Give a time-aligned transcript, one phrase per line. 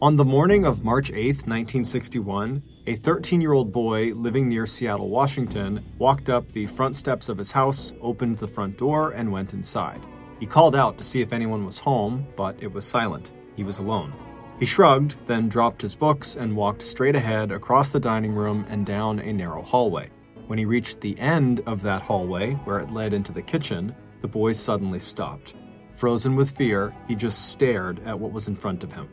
[0.00, 5.08] On the morning of March 8, 1961, a 13 year old boy living near Seattle,
[5.08, 9.54] Washington, walked up the front steps of his house, opened the front door, and went
[9.54, 10.00] inside.
[10.38, 13.32] He called out to see if anyone was home, but it was silent.
[13.56, 14.12] He was alone.
[14.60, 18.86] He shrugged, then dropped his books and walked straight ahead across the dining room and
[18.86, 20.10] down a narrow hallway.
[20.46, 24.28] When he reached the end of that hallway, where it led into the kitchen, the
[24.28, 25.54] boy suddenly stopped.
[25.92, 29.08] Frozen with fear, he just stared at what was in front of him.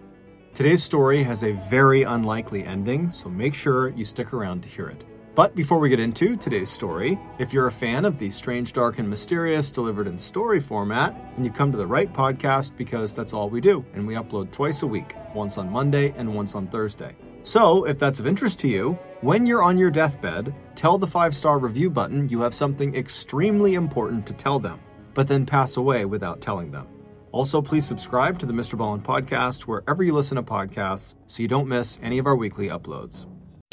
[0.56, 4.88] Today's story has a very unlikely ending, so make sure you stick around to hear
[4.88, 5.04] it.
[5.36, 8.98] But before we get into today's story, if you're a fan of the strange, dark,
[8.98, 13.34] and mysterious delivered in story format, then you come to the right podcast because that's
[13.34, 16.68] all we do, and we upload twice a week, once on Monday and once on
[16.68, 17.18] Thursday.
[17.44, 21.36] So, if that's of interest to you, when you're on your deathbed, tell the five
[21.36, 24.80] star review button you have something extremely important to tell them,
[25.14, 26.88] but then pass away without telling them.
[27.36, 28.80] Also, please subscribe to the Mr.
[28.80, 32.70] Ballen podcast wherever you listen to podcasts so you don't miss any of our weekly
[32.70, 33.26] uploads.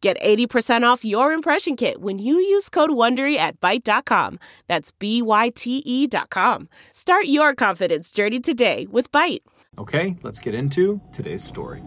[0.00, 4.38] Get 80% off your impression kit when you use code WONDERY at Byte.com.
[4.68, 6.68] That's B-Y-T-E dot com.
[6.92, 9.40] Start your confidence journey today with Byte.
[9.76, 11.82] Okay, let's get into today's story.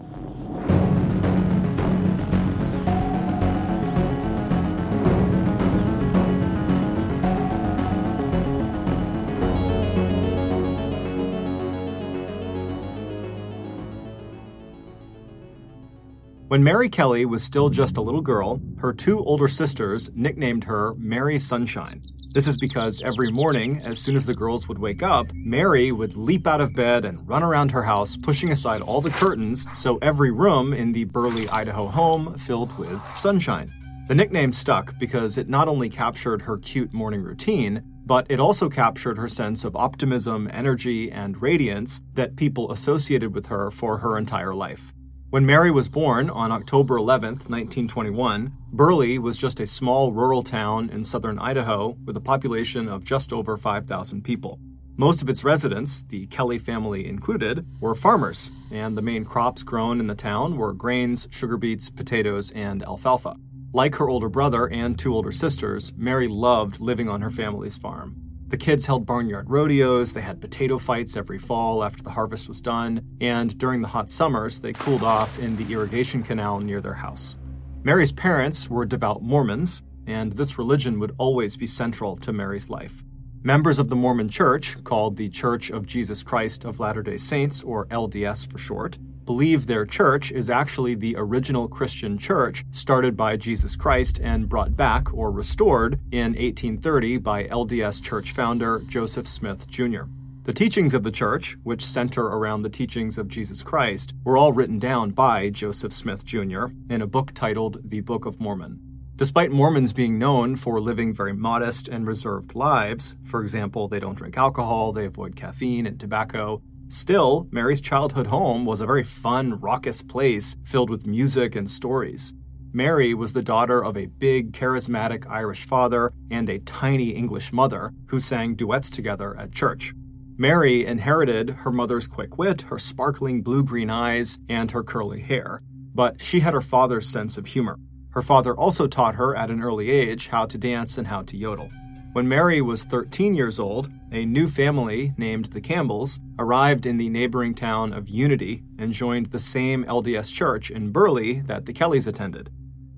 [16.52, 20.92] When Mary Kelly was still just a little girl, her two older sisters nicknamed her
[20.98, 22.02] Mary Sunshine.
[22.34, 26.14] This is because every morning, as soon as the girls would wake up, Mary would
[26.14, 29.96] leap out of bed and run around her house, pushing aside all the curtains so
[30.02, 33.72] every room in the Burley, Idaho home filled with sunshine.
[34.08, 38.68] The nickname stuck because it not only captured her cute morning routine, but it also
[38.68, 44.18] captured her sense of optimism, energy, and radiance that people associated with her for her
[44.18, 44.92] entire life.
[45.32, 50.90] When Mary was born on October 11, 1921, Burley was just a small rural town
[50.90, 54.58] in southern Idaho with a population of just over 5,000 people.
[54.98, 60.00] Most of its residents, the Kelly family included, were farmers, and the main crops grown
[60.00, 63.36] in the town were grains, sugar beets, potatoes, and alfalfa.
[63.72, 68.21] Like her older brother and two older sisters, Mary loved living on her family's farm.
[68.52, 72.60] The kids held barnyard rodeos, they had potato fights every fall after the harvest was
[72.60, 76.92] done, and during the hot summers, they cooled off in the irrigation canal near their
[76.92, 77.38] house.
[77.82, 83.02] Mary's parents were devout Mormons, and this religion would always be central to Mary's life.
[83.42, 87.62] Members of the Mormon Church, called the Church of Jesus Christ of Latter day Saints,
[87.62, 93.36] or LDS for short, believe their church is actually the original Christian church started by
[93.36, 99.68] Jesus Christ and brought back or restored in 1830 by LDS church founder Joseph Smith
[99.68, 100.02] Jr.
[100.44, 104.52] The teachings of the church, which center around the teachings of Jesus Christ, were all
[104.52, 106.66] written down by Joseph Smith Jr.
[106.90, 108.80] in a book titled The Book of Mormon.
[109.14, 114.16] Despite Mormons being known for living very modest and reserved lives, for example, they don't
[114.16, 116.60] drink alcohol, they avoid caffeine and tobacco,
[116.92, 122.34] Still, Mary's childhood home was a very fun, raucous place filled with music and stories.
[122.70, 127.94] Mary was the daughter of a big, charismatic Irish father and a tiny English mother
[128.08, 129.94] who sang duets together at church.
[130.36, 135.62] Mary inherited her mother's quick wit, her sparkling blue green eyes, and her curly hair,
[135.94, 137.78] but she had her father's sense of humor.
[138.10, 141.38] Her father also taught her at an early age how to dance and how to
[141.38, 141.70] yodel.
[142.12, 147.08] When Mary was 13 years old, a new family named the Campbells arrived in the
[147.08, 152.06] neighboring town of Unity and joined the same LDS church in Burley that the Kellys
[152.06, 152.50] attended.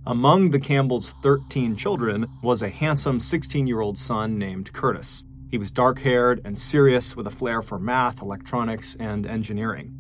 [0.04, 5.22] Among the Campbells' 13 children was a handsome 16 year old son named Curtis.
[5.48, 9.94] He was dark haired and serious with a flair for math, electronics, and engineering.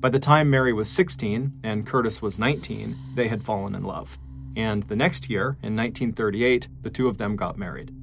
[0.00, 4.18] By the time Mary was 16 and Curtis was 19, they had fallen in love.
[4.56, 7.94] And the next year, in 1938, the two of them got married.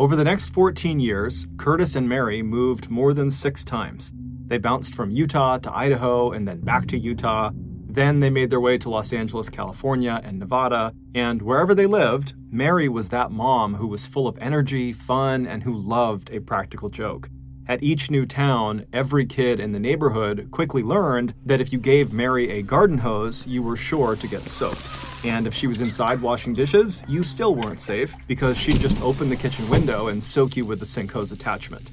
[0.00, 4.12] Over the next 14 years, Curtis and Mary moved more than six times.
[4.46, 7.50] They bounced from Utah to Idaho and then back to Utah.
[7.52, 10.92] Then they made their way to Los Angeles, California, and Nevada.
[11.16, 15.64] And wherever they lived, Mary was that mom who was full of energy, fun, and
[15.64, 17.28] who loved a practical joke.
[17.68, 22.14] At each new town, every kid in the neighborhood quickly learned that if you gave
[22.14, 24.80] Mary a garden hose, you were sure to get soaked.
[25.22, 29.28] And if she was inside washing dishes, you still weren't safe because she'd just open
[29.28, 31.90] the kitchen window and soak you with the sink hose attachment.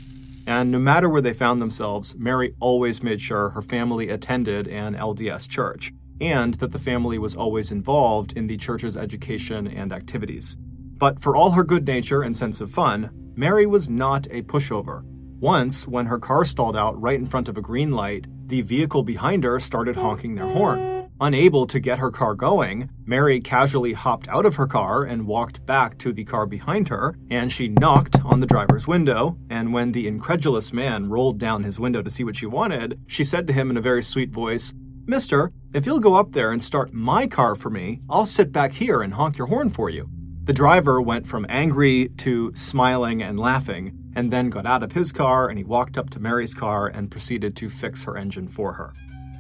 [0.48, 4.96] And no matter where they found themselves, Mary always made sure her family attended an
[4.96, 5.92] LDS church
[6.22, 10.56] and that the family was always involved in the church's education and activities.
[10.98, 15.04] But for all her good nature and sense of fun, Mary was not a pushover.
[15.46, 19.04] Once, when her car stalled out right in front of a green light, the vehicle
[19.04, 21.08] behind her started honking their horn.
[21.22, 25.64] Unable to get her car going, Mary casually hopped out of her car and walked
[25.68, 29.38] back to the car behind her, and she knocked on the driver's window.
[29.52, 33.24] And when the incredulous man rolled down his window to see what she wanted, she
[33.24, 34.74] said to him in a very sweet voice,
[35.06, 38.74] Mister, if you'll go up there and start my car for me, I'll sit back
[38.74, 40.10] here and honk your horn for you.
[40.46, 45.12] The driver went from angry to smiling and laughing, and then got out of his
[45.12, 48.74] car and he walked up to Mary's car and proceeded to fix her engine for
[48.74, 48.94] her.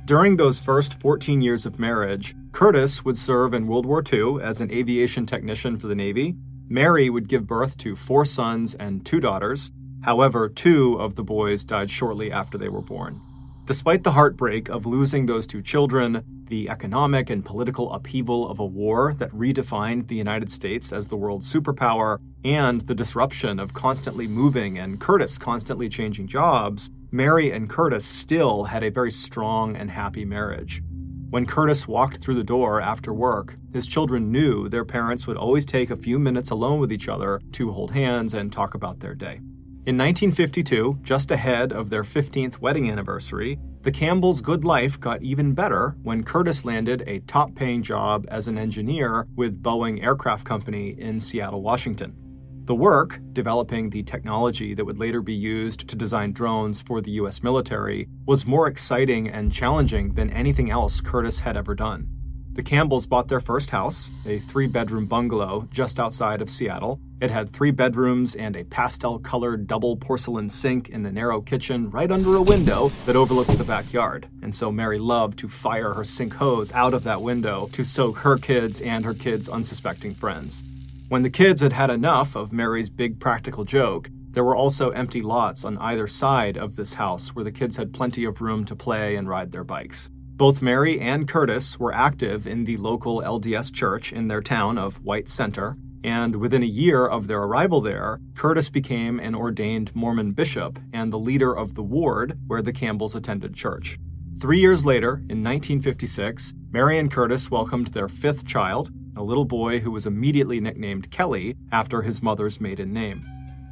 [0.05, 4.61] During those first 14 years of marriage, Curtis would serve in World War II as
[4.61, 6.35] an aviation technician for the Navy.
[6.69, 9.71] Mary would give birth to four sons and two daughters.
[10.01, 13.21] However, two of the boys died shortly after they were born.
[13.65, 18.65] Despite the heartbreak of losing those two children, the economic and political upheaval of a
[18.65, 24.27] war that redefined the United States as the world's superpower, and the disruption of constantly
[24.27, 29.89] moving and Curtis constantly changing jobs, Mary and Curtis still had a very strong and
[29.89, 30.83] happy marriage.
[31.31, 35.65] When Curtis walked through the door after work, his children knew their parents would always
[35.65, 39.15] take a few minutes alone with each other to hold hands and talk about their
[39.15, 39.41] day.
[39.87, 45.53] In 1952, just ahead of their 15th wedding anniversary, the Campbells' good life got even
[45.53, 50.99] better when Curtis landed a top paying job as an engineer with Boeing Aircraft Company
[50.99, 52.15] in Seattle, Washington.
[52.63, 57.11] The work, developing the technology that would later be used to design drones for the
[57.21, 62.07] US military, was more exciting and challenging than anything else Curtis had ever done.
[62.55, 67.01] The Campbells bought their first house, a three bedroom bungalow just outside of Seattle.
[67.19, 71.89] It had three bedrooms and a pastel colored double porcelain sink in the narrow kitchen
[71.91, 74.29] right under a window that overlooked the backyard.
[74.41, 78.19] And so Mary loved to fire her sink hose out of that window to soak
[78.19, 80.63] her kids and her kids' unsuspecting friends.
[81.09, 85.21] When the kids had had enough of Mary's big practical joke, there were also empty
[85.21, 88.77] lots on either side of this house where the kids had plenty of room to
[88.77, 90.09] play and ride their bikes.
[90.37, 95.01] Both Mary and Curtis were active in the local LDS church in their town of
[95.01, 100.33] White Center, and within a year of their arrival there, Curtis became an ordained Mormon
[100.33, 103.97] bishop and the leader of the ward where the Campbells attended church.
[104.37, 109.79] Three years later, in 1956, Mary and Curtis welcomed their fifth child, a little boy
[109.79, 113.21] who was immediately nicknamed Kelly after his mother's maiden name.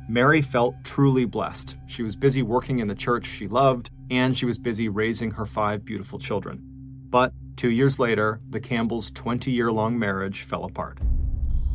[0.09, 1.75] Mary felt truly blessed.
[1.87, 5.45] She was busy working in the church she loved, and she was busy raising her
[5.45, 6.61] five beautiful children.
[7.09, 10.97] But two years later, the Campbells' 20 year long marriage fell apart.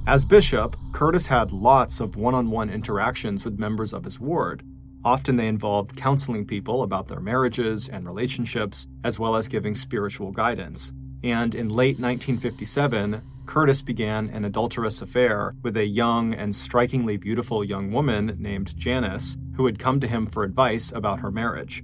[0.06, 4.62] As bishop, Curtis had lots of one on one interactions with members of his ward.
[5.04, 10.32] Often they involved counseling people about their marriages and relationships, as well as giving spiritual
[10.32, 10.92] guidance.
[11.23, 17.64] And in late 1957, Curtis began an adulterous affair with a young and strikingly beautiful
[17.64, 21.83] young woman named Janice, who had come to him for advice about her marriage.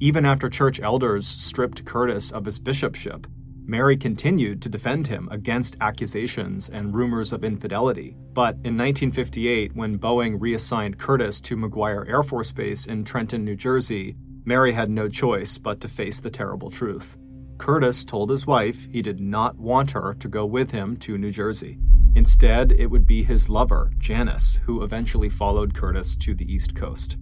[0.00, 3.26] Even after church elders stripped Curtis of his bishopship,
[3.66, 8.16] Mary continued to defend him against accusations and rumors of infidelity.
[8.32, 13.54] But in 1958, when Boeing reassigned Curtis to McGuire Air Force Base in Trenton, New
[13.54, 14.16] Jersey,
[14.46, 17.18] Mary had no choice but to face the terrible truth.
[17.58, 21.30] Curtis told his wife he did not want her to go with him to New
[21.30, 21.78] Jersey.
[22.14, 27.16] Instead, it would be his lover, Janice, who eventually followed Curtis to the East Coast.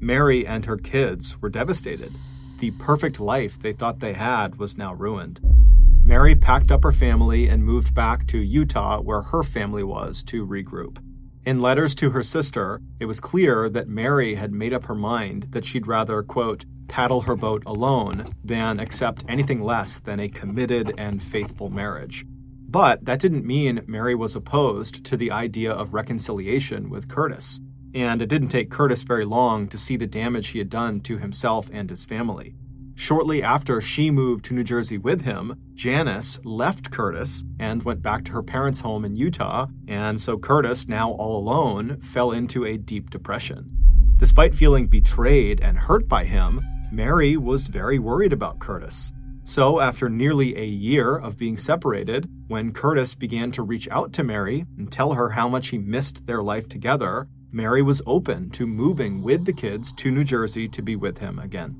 [0.00, 2.12] Mary and her kids were devastated.
[2.58, 5.40] The perfect life they thought they had was now ruined.
[6.04, 10.44] Mary packed up her family and moved back to Utah, where her family was, to
[10.44, 10.98] regroup.
[11.44, 15.48] In letters to her sister, it was clear that Mary had made up her mind
[15.50, 20.94] that she'd rather, quote, paddle her boat alone than accept anything less than a committed
[20.98, 22.24] and faithful marriage.
[22.68, 27.60] But that didn't mean Mary was opposed to the idea of reconciliation with Curtis
[27.94, 31.18] and it didn't take Curtis very long to see the damage he had done to
[31.18, 32.54] himself and his family.
[32.94, 38.24] Shortly after she moved to New Jersey with him, Janice left Curtis and went back
[38.24, 42.76] to her parents' home in Utah, and so Curtis, now all alone, fell into a
[42.76, 43.70] deep depression.
[44.18, 46.60] Despite feeling betrayed and hurt by him,
[46.92, 49.14] Mary was very worried about Curtis.
[49.44, 54.22] So, after nearly a year of being separated, when Curtis began to reach out to
[54.22, 58.66] Mary and tell her how much he missed their life together, Mary was open to
[58.66, 61.74] moving with the kids to New Jersey to be with him again.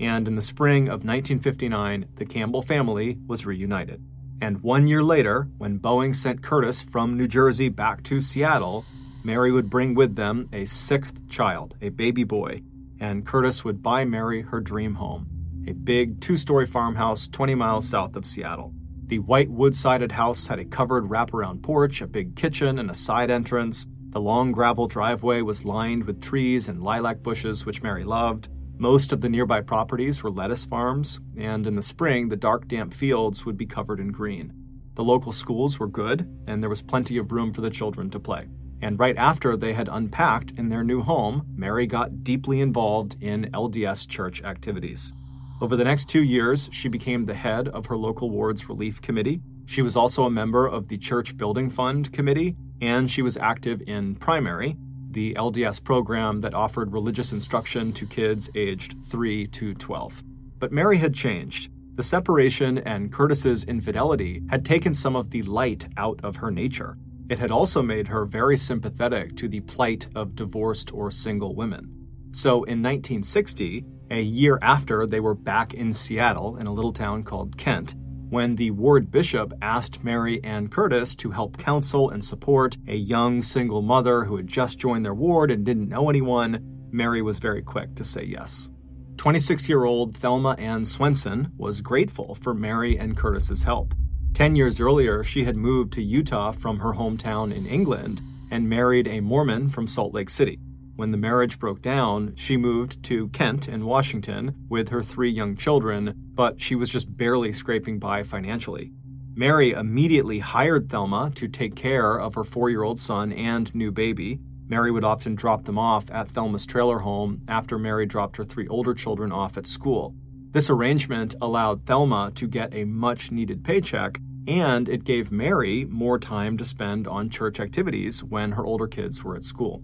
[0.00, 4.02] And in the spring of 1959, the Campbell family was reunited.
[4.40, 8.86] And one year later, when Boeing sent Curtis from New Jersey back to Seattle,
[9.24, 12.62] Mary would bring with them a sixth child, a baby boy,
[13.04, 15.26] and Curtis would buy Mary her dream home,
[15.68, 18.72] a big two story farmhouse 20 miles south of Seattle.
[19.08, 22.94] The white wood sided house had a covered wraparound porch, a big kitchen, and a
[22.94, 23.86] side entrance.
[24.08, 28.48] The long gravel driveway was lined with trees and lilac bushes, which Mary loved.
[28.78, 32.94] Most of the nearby properties were lettuce farms, and in the spring, the dark, damp
[32.94, 34.50] fields would be covered in green.
[34.94, 38.18] The local schools were good, and there was plenty of room for the children to
[38.18, 38.48] play.
[38.82, 43.50] And right after they had unpacked in their new home, Mary got deeply involved in
[43.52, 45.12] LDS church activities.
[45.60, 49.40] Over the next two years, she became the head of her local ward's relief committee.
[49.66, 53.82] She was also a member of the Church Building Fund Committee, and she was active
[53.86, 54.76] in primary,
[55.10, 60.22] the LDS program that offered religious instruction to kids aged 3 to 12.
[60.58, 61.70] But Mary had changed.
[61.94, 66.98] The separation and Curtis's infidelity had taken some of the light out of her nature.
[67.28, 71.90] It had also made her very sympathetic to the plight of divorced or single women.
[72.32, 77.22] So in 1960, a year after they were back in Seattle in a little town
[77.22, 77.94] called Kent,
[78.28, 83.42] when the ward bishop asked Mary Ann Curtis to help counsel and support a young
[83.42, 87.62] single mother who had just joined their ward and didn't know anyone, Mary was very
[87.62, 88.70] quick to say yes.
[89.16, 93.94] 26 year old Thelma Ann Swenson was grateful for Mary and Curtis's help.
[94.34, 99.06] Ten years earlier, she had moved to Utah from her hometown in England and married
[99.06, 100.58] a Mormon from Salt Lake City.
[100.96, 105.56] When the marriage broke down, she moved to Kent in Washington with her three young
[105.56, 108.90] children, but she was just barely scraping by financially.
[109.36, 113.92] Mary immediately hired Thelma to take care of her four year old son and new
[113.92, 114.40] baby.
[114.66, 118.66] Mary would often drop them off at Thelma's trailer home after Mary dropped her three
[118.66, 120.12] older children off at school.
[120.54, 126.16] This arrangement allowed Thelma to get a much needed paycheck, and it gave Mary more
[126.16, 129.82] time to spend on church activities when her older kids were at school.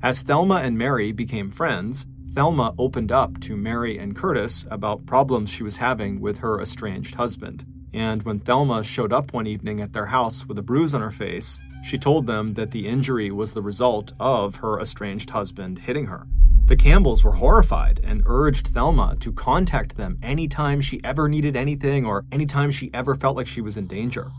[0.00, 5.50] As Thelma and Mary became friends, Thelma opened up to Mary and Curtis about problems
[5.50, 7.66] she was having with her estranged husband.
[7.92, 11.10] And when Thelma showed up one evening at their house with a bruise on her
[11.10, 16.06] face, she told them that the injury was the result of her estranged husband hitting
[16.06, 16.26] her.
[16.66, 22.06] The Campbells were horrified and urged Thelma to contact them anytime she ever needed anything
[22.06, 24.30] or anytime she ever felt like she was in danger.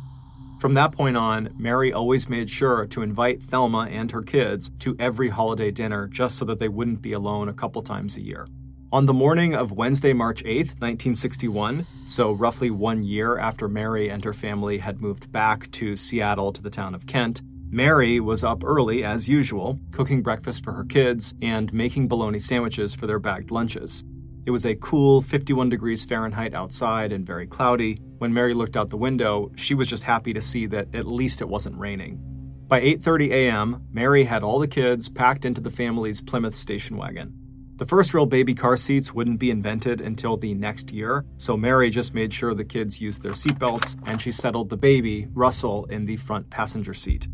[0.60, 4.96] From that point on, Mary always made sure to invite Thelma and her kids to
[4.98, 8.48] every holiday dinner just so that they wouldn't be alone a couple times a year.
[8.94, 14.24] On the morning of Wednesday, March 8th, 1961, so roughly one year after Mary and
[14.24, 18.64] her family had moved back to Seattle to the town of Kent, Mary was up
[18.64, 23.50] early as usual, cooking breakfast for her kids and making bologna sandwiches for their bagged
[23.50, 24.04] lunches.
[24.46, 27.96] It was a cool 51 degrees Fahrenheit outside and very cloudy.
[28.20, 31.42] When Mary looked out the window, she was just happy to see that at least
[31.42, 32.20] it wasn't raining.
[32.68, 37.40] By 8:30 a.m., Mary had all the kids packed into the family's Plymouth station wagon.
[37.76, 41.90] The first real baby car seats wouldn't be invented until the next year, so Mary
[41.90, 46.06] just made sure the kids used their seatbelts and she settled the baby, Russell, in
[46.06, 47.28] the front passenger seat.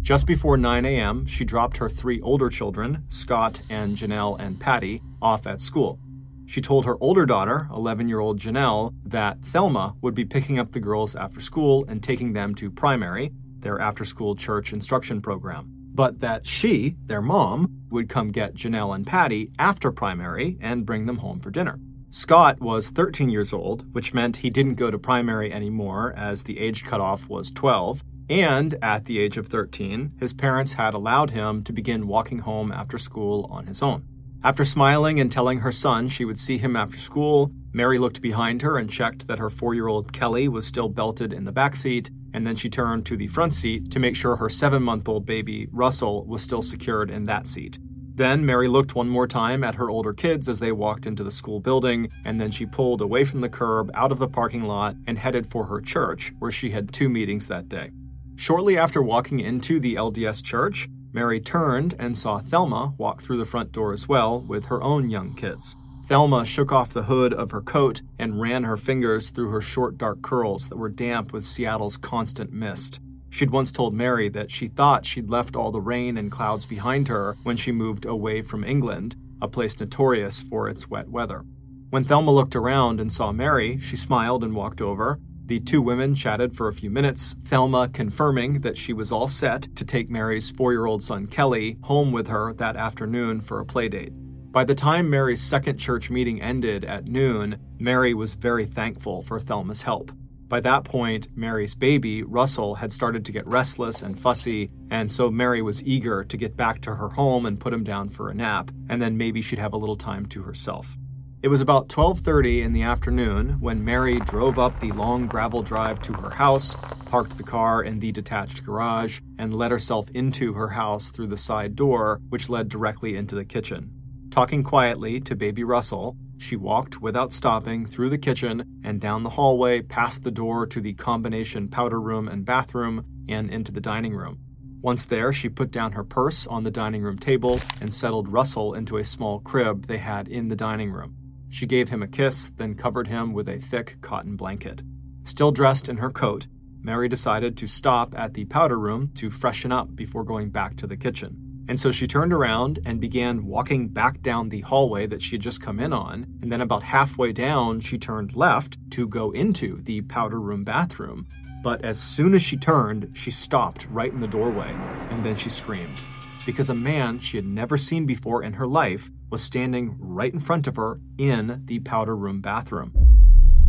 [0.00, 5.02] Just before 9 a.m., she dropped her three older children, Scott and Janelle and Patty,
[5.20, 5.98] off at school.
[6.46, 10.72] She told her older daughter, 11 year old Janelle, that Thelma would be picking up
[10.72, 15.75] the girls after school and taking them to primary, their after school church instruction program.
[15.96, 21.06] But that she, their mom, would come get Janelle and Patty after primary and bring
[21.06, 21.80] them home for dinner.
[22.10, 26.58] Scott was 13 years old, which meant he didn't go to primary anymore as the
[26.58, 28.04] age cutoff was 12.
[28.28, 32.70] And at the age of 13, his parents had allowed him to begin walking home
[32.70, 34.04] after school on his own.
[34.44, 38.62] After smiling and telling her son she would see him after school, Mary looked behind
[38.62, 41.74] her and checked that her four year old Kelly was still belted in the back
[41.74, 45.08] seat, and then she turned to the front seat to make sure her seven month
[45.08, 47.78] old baby, Russell, was still secured in that seat.
[48.14, 51.30] Then Mary looked one more time at her older kids as they walked into the
[51.30, 54.96] school building, and then she pulled away from the curb out of the parking lot
[55.06, 57.90] and headed for her church, where she had two meetings that day.
[58.36, 63.46] Shortly after walking into the LDS church, Mary turned and saw Thelma walk through the
[63.46, 65.74] front door as well with her own young kids.
[66.04, 69.96] Thelma shook off the hood of her coat and ran her fingers through her short
[69.96, 73.00] dark curls that were damp with Seattle's constant mist.
[73.30, 77.08] She'd once told Mary that she thought she'd left all the rain and clouds behind
[77.08, 81.46] her when she moved away from England, a place notorious for its wet weather.
[81.88, 85.18] When Thelma looked around and saw Mary, she smiled and walked over.
[85.46, 89.62] The two women chatted for a few minutes, Thelma confirming that she was all set
[89.76, 93.64] to take Mary's four year old son Kelly home with her that afternoon for a
[93.64, 94.10] playdate.
[94.50, 99.38] By the time Mary's second church meeting ended at noon, Mary was very thankful for
[99.38, 100.10] Thelma's help.
[100.48, 105.30] By that point, Mary's baby, Russell, had started to get restless and fussy, and so
[105.30, 108.34] Mary was eager to get back to her home and put him down for a
[108.34, 110.96] nap, and then maybe she'd have a little time to herself.
[111.42, 116.00] It was about 12:30 in the afternoon when Mary drove up the long gravel drive
[116.02, 116.74] to her house,
[117.04, 121.36] parked the car in the detached garage, and let herself into her house through the
[121.36, 123.92] side door which led directly into the kitchen.
[124.30, 129.30] Talking quietly to baby Russell, she walked without stopping through the kitchen and down the
[129.30, 134.14] hallway past the door to the combination powder room and bathroom and into the dining
[134.14, 134.38] room.
[134.80, 138.72] Once there, she put down her purse on the dining room table and settled Russell
[138.74, 141.14] into a small crib they had in the dining room.
[141.56, 144.82] She gave him a kiss, then covered him with a thick cotton blanket.
[145.24, 146.48] Still dressed in her coat,
[146.82, 150.86] Mary decided to stop at the powder room to freshen up before going back to
[150.86, 151.64] the kitchen.
[151.66, 155.40] And so she turned around and began walking back down the hallway that she had
[155.40, 156.26] just come in on.
[156.42, 161.26] And then, about halfway down, she turned left to go into the powder room bathroom.
[161.62, 164.72] But as soon as she turned, she stopped right in the doorway.
[165.08, 165.98] And then she screamed.
[166.46, 170.40] Because a man she had never seen before in her life was standing right in
[170.40, 172.92] front of her in the powder room bathroom.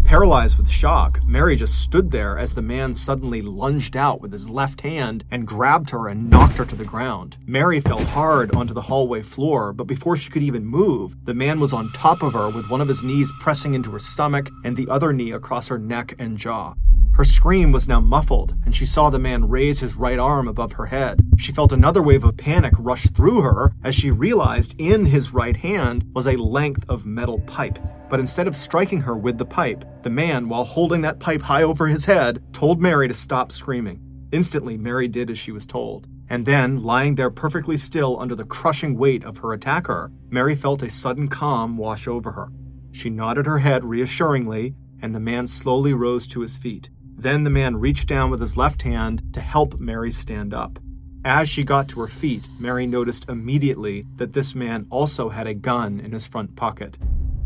[0.06, 4.48] Paralyzed with shock, Mary just stood there as the man suddenly lunged out with his
[4.48, 7.36] left hand and grabbed her and knocked her to the ground.
[7.46, 11.60] Mary fell hard onto the hallway floor, but before she could even move, the man
[11.60, 14.78] was on top of her with one of his knees pressing into her stomach and
[14.78, 16.74] the other knee across her neck and jaw.
[17.18, 20.74] Her scream was now muffled, and she saw the man raise his right arm above
[20.74, 21.20] her head.
[21.40, 25.58] She felt another wave of panic rush through her as she realized in his right
[25.58, 27.80] hand was a length of metal pipe.
[28.08, 31.64] But instead of striking her with the pipe, the man, while holding that pipe high
[31.64, 34.00] over his head, told Mary to stop screaming.
[34.32, 36.06] Instantly, Mary did as she was told.
[36.30, 40.84] And then, lying there perfectly still under the crushing weight of her attacker, Mary felt
[40.84, 42.50] a sudden calm wash over her.
[42.92, 46.92] She nodded her head reassuringly, and the man slowly rose to his feet.
[47.18, 50.78] Then the man reached down with his left hand to help Mary stand up.
[51.26, 55.56] As she got to her feet, Mary noticed immediately that this man also had a
[55.56, 56.98] gun in his front pocket.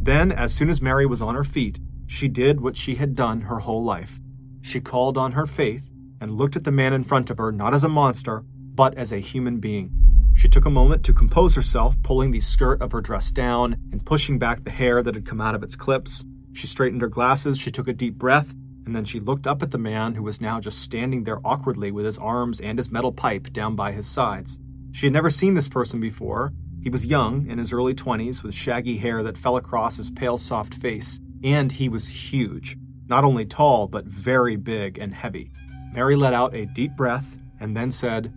[0.01, 3.41] Then, as soon as Mary was on her feet, she did what she had done
[3.41, 4.19] her whole life.
[4.62, 7.73] She called on her faith and looked at the man in front of her not
[7.73, 8.43] as a monster,
[8.75, 9.91] but as a human being.
[10.36, 14.05] She took a moment to compose herself, pulling the skirt of her dress down and
[14.05, 16.25] pushing back the hair that had come out of its clips.
[16.53, 18.53] She straightened her glasses, she took a deep breath,
[18.85, 21.91] and then she looked up at the man who was now just standing there awkwardly
[21.91, 24.57] with his arms and his metal pipe down by his sides.
[24.91, 26.53] She had never seen this person before.
[26.81, 30.37] He was young, in his early 20s, with shaggy hair that fell across his pale,
[30.37, 32.75] soft face, and he was huge.
[33.07, 35.51] Not only tall, but very big and heavy.
[35.93, 38.33] Mary let out a deep breath and then said,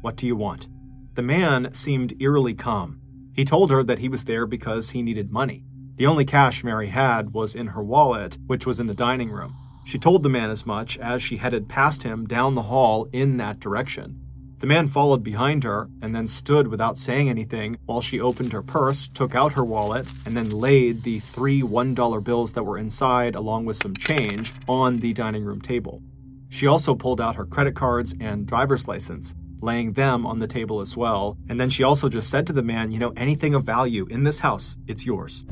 [0.00, 0.68] What do you want?
[1.14, 3.00] The man seemed eerily calm.
[3.34, 5.64] He told her that he was there because he needed money.
[5.96, 9.54] The only cash Mary had was in her wallet, which was in the dining room.
[9.84, 13.36] She told the man as much as she headed past him down the hall in
[13.38, 14.18] that direction.
[14.62, 18.62] The man followed behind her and then stood without saying anything while she opened her
[18.62, 23.34] purse, took out her wallet, and then laid the three $1 bills that were inside,
[23.34, 26.00] along with some change, on the dining room table.
[26.48, 30.80] She also pulled out her credit cards and driver's license, laying them on the table
[30.80, 33.64] as well, and then she also just said to the man, You know, anything of
[33.64, 35.44] value in this house, it's yours.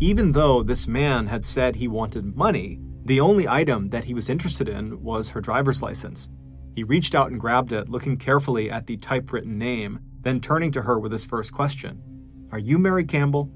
[0.00, 4.30] Even though this man had said he wanted money, the only item that he was
[4.30, 6.28] interested in was her driver's license.
[6.74, 10.82] He reached out and grabbed it, looking carefully at the typewritten name, then turning to
[10.82, 12.02] her with his first question
[12.50, 13.50] Are you Mary Campbell?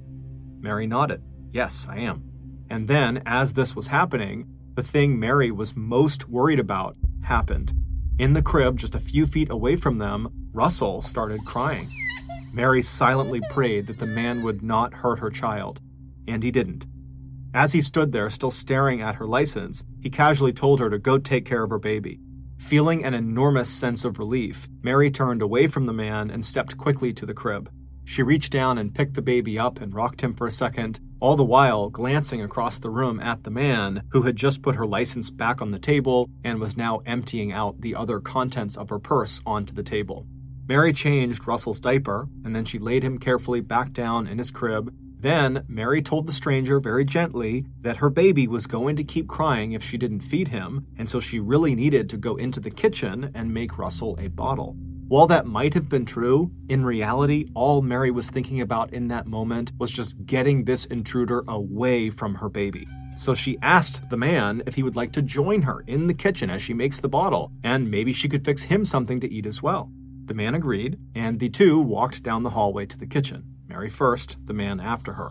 [0.60, 1.22] Mary nodded.
[1.50, 2.24] Yes, I am.
[2.68, 7.72] And then, as this was happening, the thing Mary was most worried about happened.
[8.18, 11.88] In the crib, just a few feet away from them, Russell started crying.
[12.52, 15.80] Mary silently prayed that the man would not hurt her child,
[16.26, 16.86] and he didn't.
[17.54, 21.18] As he stood there, still staring at her license, he casually told her to go
[21.18, 22.20] take care of her baby.
[22.58, 27.12] Feeling an enormous sense of relief, Mary turned away from the man and stepped quickly
[27.14, 27.70] to the crib.
[28.04, 31.36] She reached down and picked the baby up and rocked him for a second, all
[31.36, 35.30] the while glancing across the room at the man who had just put her license
[35.30, 39.40] back on the table and was now emptying out the other contents of her purse
[39.46, 40.26] onto the table.
[40.66, 44.92] Mary changed Russell's diaper, and then she laid him carefully back down in his crib,
[45.20, 49.72] Then, Mary told the stranger very gently that her baby was going to keep crying
[49.72, 53.32] if she didn't feed him, and so she really needed to go into the kitchen
[53.34, 54.76] and make Russell a bottle.
[55.08, 59.26] While that might have been true, in reality, all Mary was thinking about in that
[59.26, 62.86] moment was just getting this intruder away from her baby.
[63.16, 66.50] So she asked the man if he would like to join her in the kitchen
[66.50, 69.62] as she makes the bottle, and maybe she could fix him something to eat as
[69.62, 69.90] well.
[70.26, 73.54] The man agreed, and the two walked down the hallway to the kitchen.
[73.68, 75.30] Mary first, the man after her.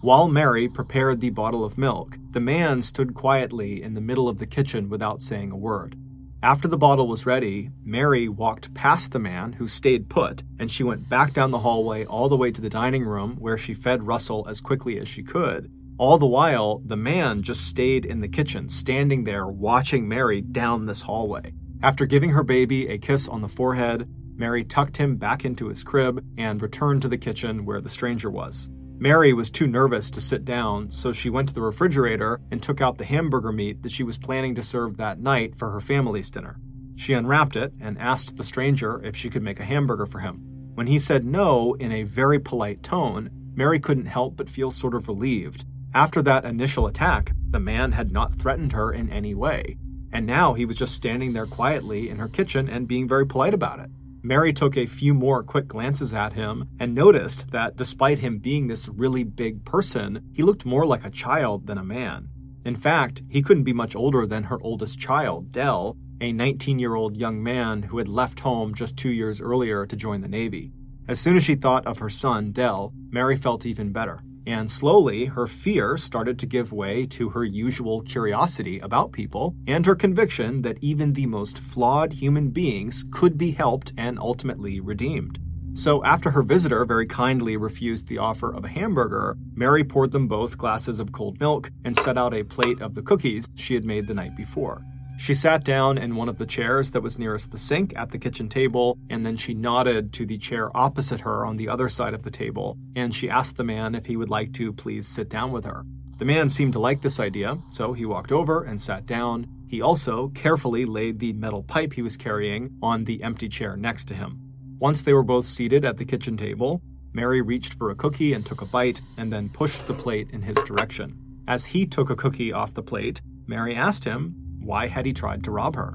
[0.00, 4.38] While Mary prepared the bottle of milk, the man stood quietly in the middle of
[4.38, 5.96] the kitchen without saying a word.
[6.42, 10.84] After the bottle was ready, Mary walked past the man who stayed put, and she
[10.84, 14.06] went back down the hallway all the way to the dining room where she fed
[14.06, 15.70] Russell as quickly as she could.
[15.96, 20.84] All the while, the man just stayed in the kitchen, standing there watching Mary down
[20.84, 21.54] this hallway.
[21.82, 25.84] After giving her baby a kiss on the forehead, Mary tucked him back into his
[25.84, 28.70] crib and returned to the kitchen where the stranger was.
[28.98, 32.80] Mary was too nervous to sit down, so she went to the refrigerator and took
[32.80, 36.30] out the hamburger meat that she was planning to serve that night for her family's
[36.30, 36.58] dinner.
[36.96, 40.40] She unwrapped it and asked the stranger if she could make a hamburger for him.
[40.74, 44.94] When he said no in a very polite tone, Mary couldn't help but feel sort
[44.94, 45.64] of relieved.
[45.92, 49.76] After that initial attack, the man had not threatened her in any way,
[50.12, 53.54] and now he was just standing there quietly in her kitchen and being very polite
[53.54, 53.90] about it.
[54.26, 58.66] Mary took a few more quick glances at him and noticed that despite him being
[58.66, 62.26] this really big person, he looked more like a child than a man.
[62.64, 66.94] In fact, he couldn't be much older than her oldest child, Dell, a 19 year
[66.94, 70.72] old young man who had left home just two years earlier to join the Navy.
[71.06, 74.22] As soon as she thought of her son, Dell, Mary felt even better.
[74.46, 79.86] And slowly, her fear started to give way to her usual curiosity about people and
[79.86, 85.38] her conviction that even the most flawed human beings could be helped and ultimately redeemed.
[85.76, 90.28] So, after her visitor very kindly refused the offer of a hamburger, Mary poured them
[90.28, 93.84] both glasses of cold milk and set out a plate of the cookies she had
[93.84, 94.84] made the night before.
[95.16, 98.18] She sat down in one of the chairs that was nearest the sink at the
[98.18, 102.14] kitchen table, and then she nodded to the chair opposite her on the other side
[102.14, 105.30] of the table, and she asked the man if he would like to please sit
[105.30, 105.84] down with her.
[106.18, 109.46] The man seemed to like this idea, so he walked over and sat down.
[109.66, 114.06] He also carefully laid the metal pipe he was carrying on the empty chair next
[114.06, 114.38] to him.
[114.78, 118.44] Once they were both seated at the kitchen table, Mary reached for a cookie and
[118.44, 121.16] took a bite, and then pushed the plate in his direction.
[121.46, 125.44] As he took a cookie off the plate, Mary asked him why had he tried
[125.44, 125.94] to rob her?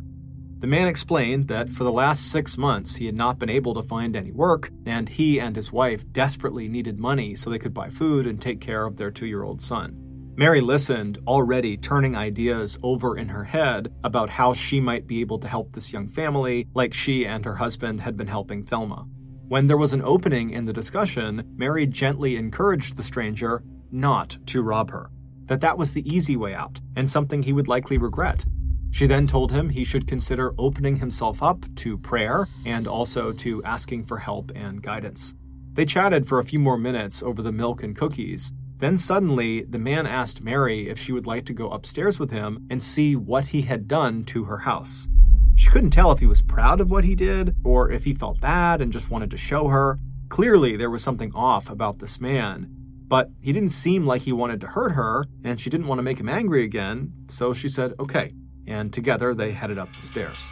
[0.60, 3.82] The man explained that for the last six months he had not been able to
[3.82, 7.90] find any work, and he and his wife desperately needed money so they could buy
[7.90, 9.96] food and take care of their two year old son.
[10.36, 15.40] Mary listened, already turning ideas over in her head about how she might be able
[15.40, 19.06] to help this young family, like she and her husband had been helping Thelma.
[19.48, 24.62] When there was an opening in the discussion, Mary gently encouraged the stranger not to
[24.62, 25.10] rob her,
[25.46, 28.46] that that was the easy way out, and something he would likely regret.
[28.92, 33.64] She then told him he should consider opening himself up to prayer and also to
[33.64, 35.34] asking for help and guidance.
[35.74, 38.52] They chatted for a few more minutes over the milk and cookies.
[38.78, 42.66] Then suddenly, the man asked Mary if she would like to go upstairs with him
[42.70, 45.08] and see what he had done to her house.
[45.56, 48.40] She couldn't tell if he was proud of what he did or if he felt
[48.40, 50.00] bad and just wanted to show her.
[50.30, 52.68] Clearly, there was something off about this man,
[53.08, 56.04] but he didn't seem like he wanted to hurt her, and she didn't want to
[56.04, 58.32] make him angry again, so she said, Okay,
[58.70, 60.52] and together they headed up the stairs.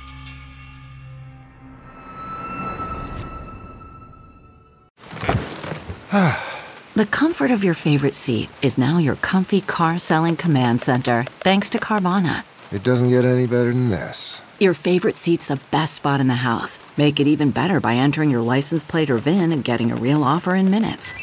[6.95, 11.69] the comfort of your favorite seat is now your comfy car selling command center, thanks
[11.69, 12.43] to Carvana.
[12.71, 14.41] It doesn't get any better than this.
[14.59, 16.79] Your favorite seat's the best spot in the house.
[16.97, 20.23] Make it even better by entering your license plate or VIN and getting a real
[20.23, 21.13] offer in minutes.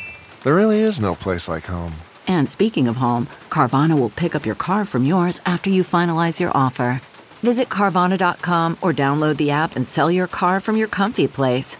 [0.44, 1.94] There really is no place like home.
[2.26, 6.40] And speaking of home, Carvana will pick up your car from yours after you finalize
[6.40, 7.00] your offer.
[7.42, 11.76] Visit Carvana.com or download the app and sell your car from your comfy place.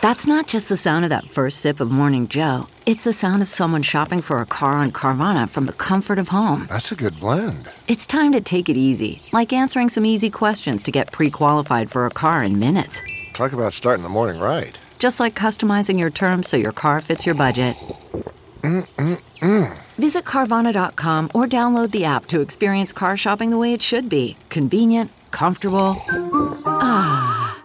[0.00, 2.66] That's not just the sound of that first sip of Morning Joe.
[2.84, 6.28] It's the sound of someone shopping for a car on Carvana from the comfort of
[6.28, 6.66] home.
[6.68, 7.70] That's a good blend.
[7.88, 11.90] It's time to take it easy, like answering some easy questions to get pre qualified
[11.90, 13.00] for a car in minutes.
[13.32, 17.26] Talk about starting the morning right just like customizing your terms so your car fits
[17.26, 17.76] your budget.
[18.62, 19.76] Mm-mm-mm.
[19.98, 24.38] Visit Carvana.com or download the app to experience car shopping the way it should be
[24.48, 26.02] convenient, comfortable.
[26.64, 27.62] Ah.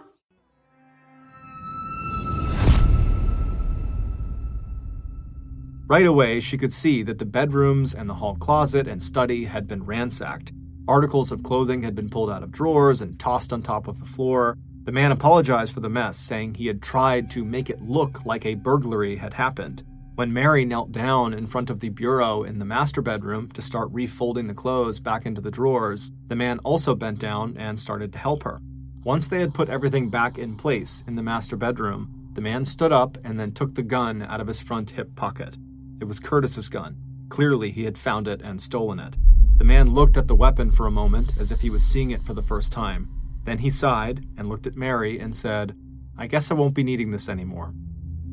[5.88, 9.66] Right away, she could see that the bedrooms and the hall closet and study had
[9.66, 10.52] been ransacked.
[10.86, 14.04] Articles of clothing had been pulled out of drawers and tossed on top of the
[14.04, 14.58] floor.
[14.84, 18.46] The man apologized for the mess, saying he had tried to make it look like
[18.46, 19.82] a burglary had happened.
[20.14, 23.92] When Mary knelt down in front of the bureau in the master bedroom to start
[23.92, 28.18] refolding the clothes back into the drawers, the man also bent down and started to
[28.18, 28.60] help her.
[29.04, 32.92] Once they had put everything back in place in the master bedroom, the man stood
[32.92, 35.56] up and then took the gun out of his front hip pocket.
[36.00, 36.96] It was Curtis's gun.
[37.28, 39.16] Clearly, he had found it and stolen it.
[39.56, 42.22] The man looked at the weapon for a moment as if he was seeing it
[42.22, 43.08] for the first time.
[43.44, 45.74] Then he sighed and looked at Mary and said,
[46.16, 47.74] I guess I won't be needing this anymore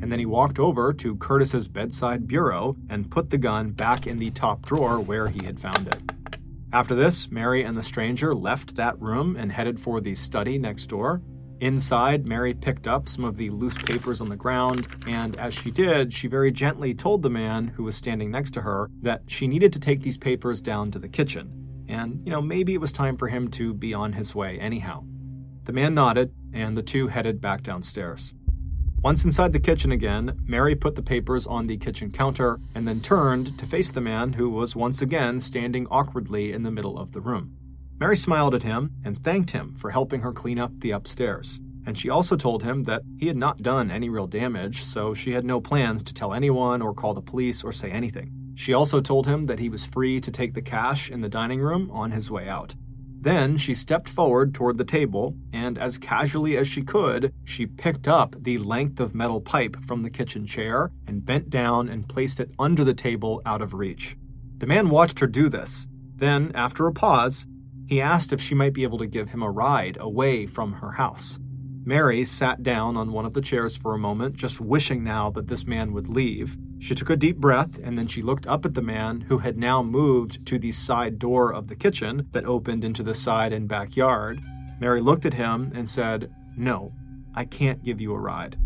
[0.01, 4.19] and then he walked over to Curtis's bedside bureau and put the gun back in
[4.19, 5.99] the top drawer where he had found it.
[6.71, 10.87] After this, Mary and the stranger left that room and headed for the study next
[10.87, 11.21] door.
[11.59, 15.71] Inside, Mary picked up some of the loose papers on the ground, and as she
[15.71, 19.47] did, she very gently told the man who was standing next to her that she
[19.47, 21.66] needed to take these papers down to the kitchen.
[21.87, 25.03] And, you know, maybe it was time for him to be on his way anyhow.
[25.63, 28.33] The man nodded, and the two headed back downstairs.
[29.03, 32.99] Once inside the kitchen again, Mary put the papers on the kitchen counter and then
[32.99, 37.11] turned to face the man who was once again standing awkwardly in the middle of
[37.11, 37.55] the room.
[37.99, 41.59] Mary smiled at him and thanked him for helping her clean up the upstairs.
[41.85, 45.31] And she also told him that he had not done any real damage, so she
[45.31, 48.31] had no plans to tell anyone or call the police or say anything.
[48.57, 51.61] She also told him that he was free to take the cash in the dining
[51.61, 52.73] room on his way out.
[53.21, 58.07] Then she stepped forward toward the table, and as casually as she could, she picked
[58.07, 62.39] up the length of metal pipe from the kitchen chair and bent down and placed
[62.39, 64.17] it under the table out of reach.
[64.57, 65.87] The man watched her do this.
[66.15, 67.45] Then, after a pause,
[67.87, 70.93] he asked if she might be able to give him a ride away from her
[70.93, 71.37] house.
[71.87, 75.47] Mary sat down on one of the chairs for a moment, just wishing now that
[75.47, 76.57] this man would leave.
[76.79, 79.57] She took a deep breath and then she looked up at the man who had
[79.57, 83.69] now moved to the side door of the kitchen that opened into the side and
[83.69, 84.41] backyard.
[84.81, 86.91] Mary looked at him and said, No,
[87.33, 88.57] I can't give you a ride.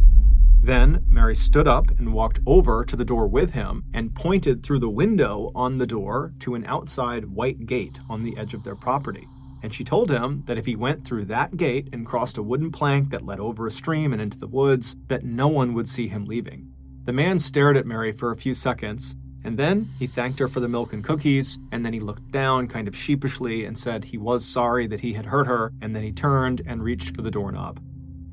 [0.64, 4.80] Then Mary stood up and walked over to the door with him and pointed through
[4.80, 8.76] the window on the door to an outside white gate on the edge of their
[8.76, 9.28] property
[9.62, 12.72] and she told him that if he went through that gate and crossed a wooden
[12.72, 16.08] plank that led over a stream and into the woods, that no one would see
[16.08, 16.72] him leaving.
[17.04, 20.60] The man stared at Mary for a few seconds, and then he thanked her for
[20.60, 24.18] the milk and cookies, and then he looked down kind of sheepishly and said he
[24.18, 27.32] was sorry that he had hurt her, and then he turned and reached for the
[27.32, 27.80] doorknob.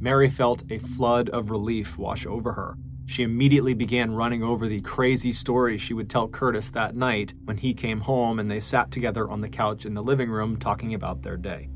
[0.01, 2.77] Mary felt a flood of relief wash over her.
[3.09, 7.57] She immediately began running over the crazy story she would tell Curtis that night when
[7.57, 10.92] he came home and they sat together on the couch in the living room talking
[10.92, 11.71] about their day.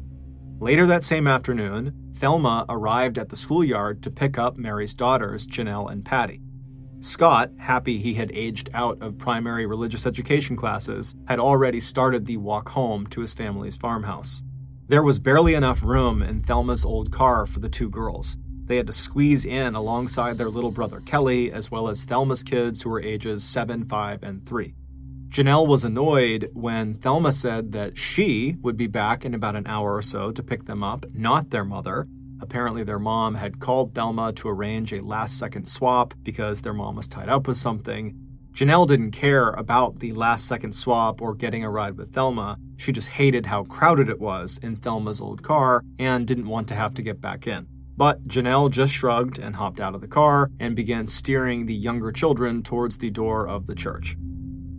[0.60, 5.90] Later that same afternoon, Thelma arrived at the schoolyard to pick up Mary's daughters, Janelle
[5.90, 6.42] and Patty.
[7.00, 12.36] Scott, happy he had aged out of primary religious education classes, had already started the
[12.36, 14.42] walk home to his family's farmhouse.
[14.86, 18.86] There was barely enough room in Thelma's old car for the two girls, they had
[18.86, 23.00] to squeeze in alongside their little brother Kelly, as well as Thelma's kids, who were
[23.00, 24.74] ages 7, 5, and 3.
[25.28, 29.96] Janelle was annoyed when Thelma said that she would be back in about an hour
[29.96, 32.06] or so to pick them up, not their mother.
[32.42, 36.96] Apparently, their mom had called Thelma to arrange a last second swap because their mom
[36.96, 38.14] was tied up with something.
[38.52, 42.58] Janelle didn't care about the last second swap or getting a ride with Thelma.
[42.76, 46.74] She just hated how crowded it was in Thelma's old car and didn't want to
[46.74, 47.66] have to get back in.
[47.96, 52.10] But Janelle just shrugged and hopped out of the car and began steering the younger
[52.12, 54.16] children towards the door of the church.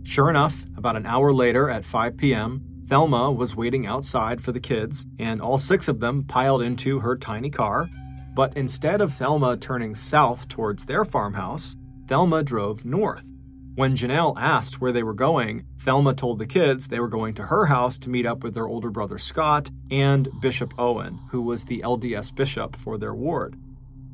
[0.02, 4.60] Sure enough, about an hour later at 5 p.m., Thelma was waiting outside for the
[4.60, 7.88] kids, and all six of them piled into her tiny car.
[8.34, 11.76] But instead of Thelma turning south towards their farmhouse,
[12.08, 13.30] Thelma drove north.
[13.76, 17.46] When Janelle asked where they were going, Thelma told the kids they were going to
[17.46, 21.64] her house to meet up with their older brother Scott and Bishop Owen, who was
[21.64, 23.56] the LDS bishop for their ward.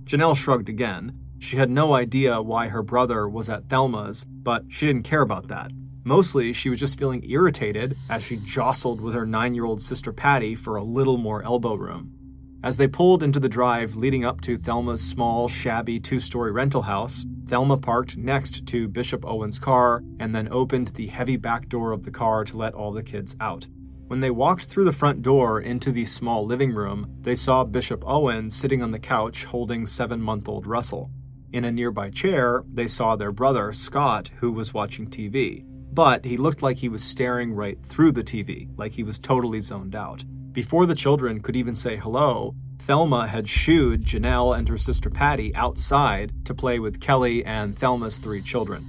[0.05, 1.13] Janelle shrugged again.
[1.39, 5.49] She had no idea why her brother was at Thelma's, but she didn't care about
[5.49, 5.71] that.
[6.05, 10.11] Mostly, she was just feeling irritated as she jostled with her nine year old sister
[10.11, 12.20] Patty for a little more elbow room.
[12.63, 16.83] As they pulled into the drive leading up to Thelma's small, shabby two story rental
[16.83, 21.93] house, Thelma parked next to Bishop Owen's car and then opened the heavy back door
[21.93, 23.67] of the car to let all the kids out.
[24.09, 28.05] When they walked through the front door into the small living room, they saw Bishop
[28.07, 31.11] Owen sitting on the couch holding seven month old Russell.
[31.53, 35.65] In a nearby chair, they saw their brother, Scott, who was watching TV.
[35.93, 39.61] But he looked like he was staring right through the TV, like he was totally
[39.61, 40.25] zoned out.
[40.53, 45.55] Before the children could even say hello, Thelma had shooed Janelle and her sister Patty
[45.55, 48.85] outside to play with Kelly and Thelma's three children.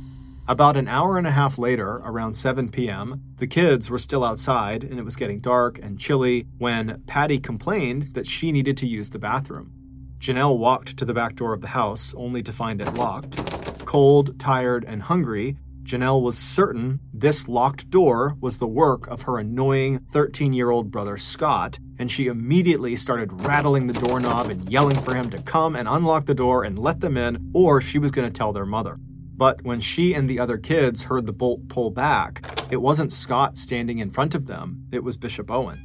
[0.48, 4.84] About an hour and a half later, around 7 p.m., the kids were still outside
[4.84, 9.12] and it was getting dark and chilly when Patty complained that she needed to use
[9.12, 9.72] the bathroom.
[10.18, 13.38] Janelle walked to the back door of the house only to find it locked.
[13.86, 19.38] Cold, tired, and hungry, Janelle was certain this locked door was the work of her
[19.40, 25.00] annoying 13 year old brother Scott, and she immediately started rattling the doorknob and yelling
[25.02, 28.12] for him to come and unlock the door and let them in, or she was
[28.12, 28.98] going to tell their mother.
[29.36, 33.58] But when she and the other kids heard the bolt pull back, it wasn't Scott
[33.58, 35.82] standing in front of them, it was Bishop Owen.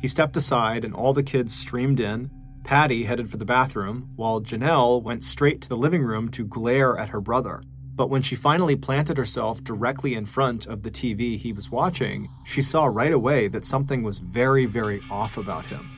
[0.00, 2.30] He stepped aside and all the kids streamed in.
[2.64, 6.96] Patty headed for the bathroom, while Janelle went straight to the living room to glare
[6.96, 7.62] at her brother.
[8.02, 12.28] But when she finally planted herself directly in front of the TV he was watching,
[12.42, 15.88] she saw right away that something was very, very off about him.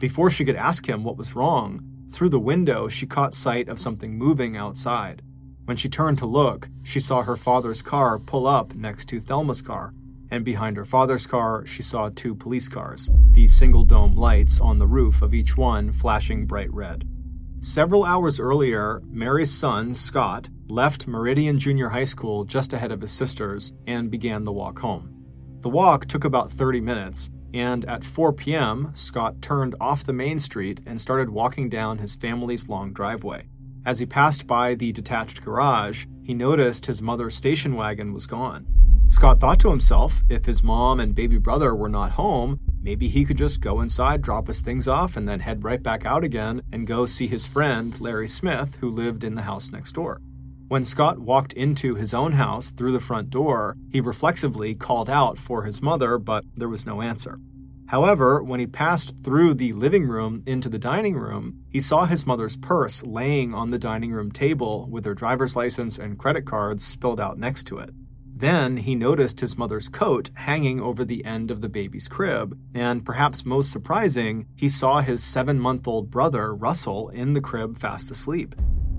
[0.00, 3.78] Before she could ask him what was wrong, through the window she caught sight of
[3.78, 5.22] something moving outside.
[5.66, 9.62] When she turned to look, she saw her father's car pull up next to Thelma's
[9.62, 9.94] car,
[10.32, 14.78] and behind her father's car, she saw two police cars, the single dome lights on
[14.78, 17.06] the roof of each one flashing bright red.
[17.66, 23.10] Several hours earlier, Mary's son, Scott, left Meridian Junior High School just ahead of his
[23.10, 25.12] sisters and began the walk home.
[25.62, 30.38] The walk took about 30 minutes, and at 4 p.m., Scott turned off the main
[30.38, 33.48] street and started walking down his family's long driveway.
[33.84, 38.64] As he passed by the detached garage, he noticed his mother's station wagon was gone.
[39.08, 43.24] Scott thought to himself if his mom and baby brother were not home, maybe he
[43.24, 46.62] could just go inside, drop his things off, and then head right back out again
[46.70, 50.20] and go see his friend, Larry Smith, who lived in the house next door.
[50.68, 55.36] When Scott walked into his own house through the front door, he reflexively called out
[55.36, 57.40] for his mother, but there was no answer.
[57.86, 62.24] However, when he passed through the living room into the dining room, he saw his
[62.24, 66.84] mother's purse laying on the dining room table with her driver's license and credit cards
[66.84, 67.90] spilled out next to it.
[68.38, 73.02] Then he noticed his mother's coat hanging over the end of the baby's crib, and
[73.02, 78.10] perhaps most surprising, he saw his seven month old brother, Russell, in the crib fast
[78.10, 78.54] asleep.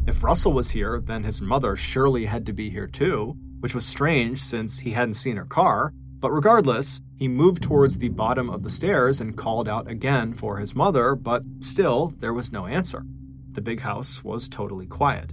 [0.07, 3.85] If Russell was here, then his mother surely had to be here too, which was
[3.85, 5.93] strange since he hadn't seen her car.
[6.19, 10.57] But regardless, he moved towards the bottom of the stairs and called out again for
[10.57, 13.03] his mother, but still, there was no answer.
[13.51, 15.31] The big house was totally quiet.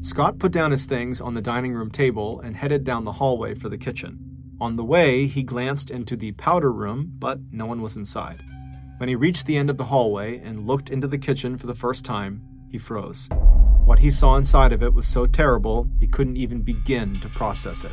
[0.00, 3.54] Scott put down his things on the dining room table and headed down the hallway
[3.54, 4.18] for the kitchen.
[4.60, 8.40] On the way, he glanced into the powder room, but no one was inside.
[8.98, 11.74] When he reached the end of the hallway and looked into the kitchen for the
[11.74, 13.28] first time, he froze.
[13.84, 17.84] What he saw inside of it was so terrible, he couldn't even begin to process
[17.84, 17.92] it.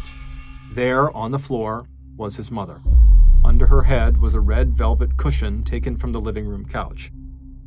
[0.71, 2.81] There, on the floor, was his mother.
[3.43, 7.11] Under her head was a red velvet cushion taken from the living room couch.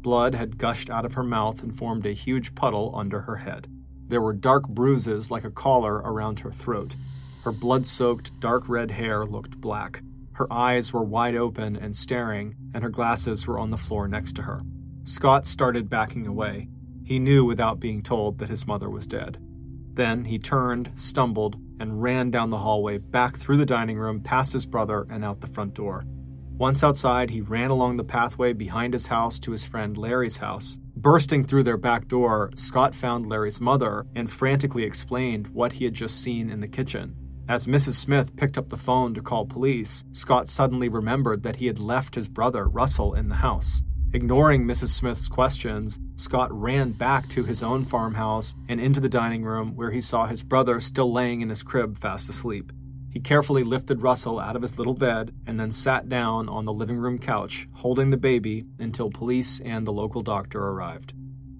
[0.01, 3.68] Blood had gushed out of her mouth and formed a huge puddle under her head.
[4.09, 6.97] There were dark bruises like a collar around her throat.
[7.45, 10.03] Her blood soaked, dark red hair looked black.
[10.33, 14.35] Her eyes were wide open and staring, and her glasses were on the floor next
[14.35, 14.61] to her.
[15.05, 16.69] Scott started backing away.
[17.05, 19.38] He knew without being told that his mother was dead.
[19.95, 24.53] Then he turned, stumbled, and ran down the hallway, back through the dining room, past
[24.53, 26.05] his brother, and out the front door.
[26.59, 30.79] Once outside, he ran along the pathway behind his house to his friend Larry's house.
[30.99, 35.93] Bursting through their back door, Scott found Larry's mother and frantically explained what he had
[35.93, 37.15] just seen in the kitchen.
[37.49, 37.95] As Mrs.
[37.95, 42.15] Smith picked up the phone to call police, Scott suddenly remembered that he had left
[42.15, 43.83] his brother, Russell, in the house.
[44.15, 44.89] Ignoring Mrs.
[44.89, 49.91] Smith's questions, Scott ran back to his own farmhouse and into the dining room where
[49.91, 52.73] he saw his brother still laying in his crib fast asleep.
[53.17, 56.73] He carefully lifted Russell out of his little bed and then sat down on the
[56.75, 61.15] living room couch, holding the baby until police and the local doctor arrived.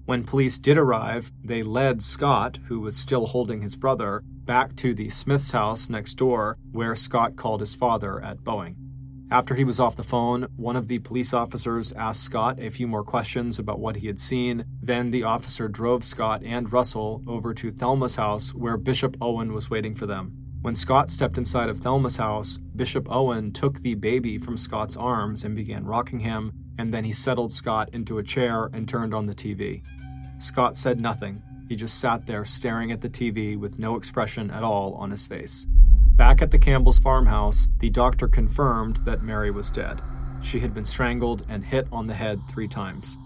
[0.05, 4.93] When police did arrive, they led Scott, who was still holding his brother, back to
[4.93, 8.75] the Smith's house next door, where Scott called his father at Boeing.
[9.31, 12.85] After he was off the phone, one of the police officers asked Scott a few
[12.85, 14.63] more questions about what he had seen.
[14.79, 19.71] Then the officer drove Scott and Russell over to Thelma's house, where Bishop Owen was
[19.71, 20.43] waiting for them.
[20.61, 25.43] When Scott stepped inside of Thelma's house, Bishop Owen took the baby from Scott's arms
[25.43, 29.27] and began rocking him, and then he settled Scott into a chair and turned on
[29.27, 29.83] the TV.
[30.39, 31.41] Scott said nothing.
[31.69, 35.27] He just sat there staring at the TV with no expression at all on his
[35.27, 35.67] face.
[36.15, 40.01] Back at the Campbell's farmhouse, the doctor confirmed that Mary was dead.
[40.41, 43.17] She had been strangled and hit on the head three times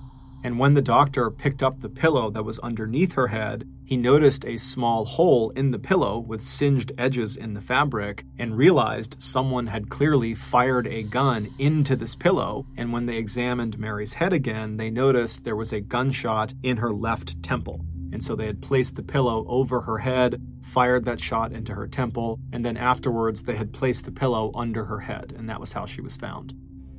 [0.43, 4.45] and when the doctor picked up the pillow that was underneath her head, he noticed
[4.45, 9.67] a small hole in the pillow with singed edges in the fabric and realized someone
[9.67, 12.65] had clearly fired a gun into this pillow.
[12.77, 16.93] And when they examined Mary's head again, they noticed there was a gunshot in her
[16.93, 17.81] left temple.
[18.13, 21.89] And so they had placed the pillow over her head, fired that shot into her
[21.89, 25.73] temple, and then afterwards they had placed the pillow under her head, and that was
[25.73, 26.53] how she was found.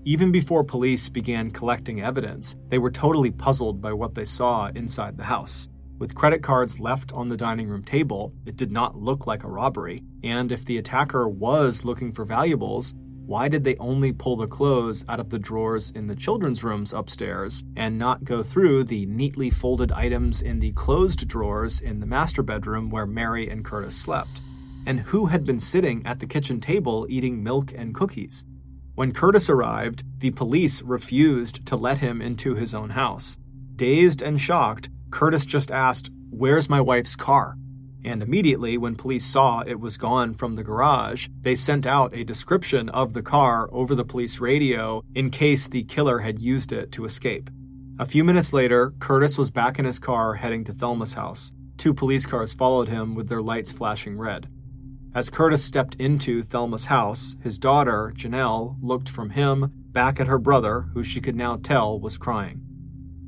[0.05, 5.16] Even before police began collecting evidence, they were totally puzzled by what they saw inside
[5.16, 5.68] the house.
[6.03, 9.48] With credit cards left on the dining room table, it did not look like a
[9.48, 12.92] robbery, and if the attacker was looking for valuables,
[13.24, 16.92] why did they only pull the clothes out of the drawers in the children's rooms
[16.92, 22.07] upstairs and not go through the neatly folded items in the closed drawers in the
[22.07, 24.40] master bedroom where Mary and Curtis slept?
[24.84, 28.44] And who had been sitting at the kitchen table eating milk and cookies?
[28.96, 33.38] When Curtis arrived, the police refused to let him into his own house.
[33.76, 37.56] Dazed and shocked, Curtis just asked, Where's my wife's car?
[38.04, 42.24] And immediately, when police saw it was gone from the garage, they sent out a
[42.24, 46.90] description of the car over the police radio in case the killer had used it
[46.92, 47.48] to escape.
[48.00, 51.52] A few minutes later, Curtis was back in his car heading to Thelma's house.
[51.76, 54.48] Two police cars followed him with their lights flashing red.
[55.14, 60.38] As Curtis stepped into Thelma's house, his daughter, Janelle, looked from him back at her
[60.38, 62.62] brother, who she could now tell was crying.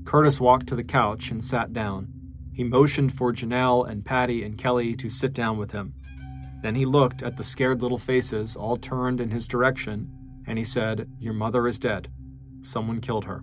[0.05, 2.09] Curtis walked to the couch and sat down.
[2.53, 5.95] He motioned for Janelle and Patty and Kelly to sit down with him.
[6.63, 10.11] Then he looked at the scared little faces all turned in his direction,
[10.47, 12.09] and he said, Your mother is dead.
[12.63, 13.43] Someone killed her.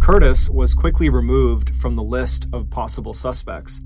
[0.00, 3.80] Curtis was quickly removed from the list of possible suspects.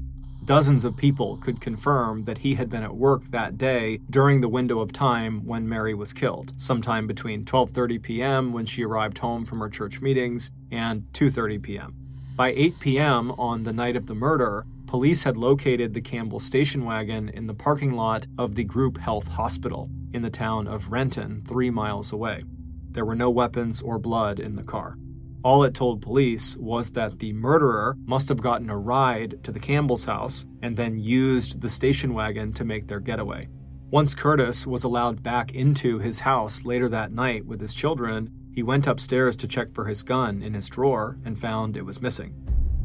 [0.44, 4.48] Dozens of people could confirm that he had been at work that day during the
[4.48, 8.52] window of time when Mary was killed, sometime between 12:30 p.m.
[8.52, 11.94] when she arrived home from her church meetings and 2:30 p.m.
[12.36, 13.30] By 8 p.m.
[13.32, 17.54] on the night of the murder, police had located the Campbell station wagon in the
[17.54, 22.44] parking lot of the Group Health Hospital in the town of Renton, three miles away.
[22.90, 24.96] There were no weapons or blood in the car.
[25.42, 29.58] All it told police was that the murderer must have gotten a ride to the
[29.58, 33.48] Campbell's house and then used the station wagon to make their getaway.
[33.90, 38.62] Once Curtis was allowed back into his house later that night with his children, he
[38.62, 42.34] went upstairs to check for his gun in his drawer and found it was missing.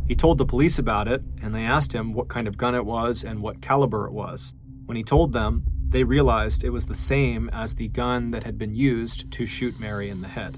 [0.08, 2.86] He told the police about it, and they asked him what kind of gun it
[2.86, 4.54] was and what caliber it was.
[4.86, 8.58] When he told them, they realized it was the same as the gun that had
[8.58, 10.58] been used to shoot Mary in the head.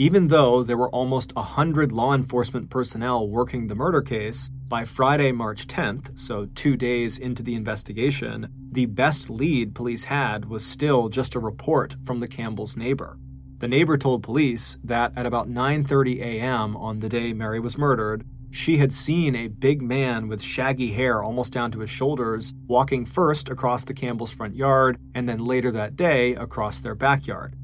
[0.00, 4.84] Even though there were almost a hundred law enforcement personnel working the murder case, by
[4.84, 10.64] Friday, March 10th, so two days into the investigation, the best lead police had was
[10.64, 13.18] still just a report from the Campbell's neighbor.
[13.58, 16.76] The neighbor told police that at about 9:30 a.m.
[16.76, 21.24] on the day Mary was murdered, she had seen a big man with shaggy hair
[21.24, 25.72] almost down to his shoulders walking first across the Campbell's front yard and then later
[25.72, 27.56] that day across their backyard.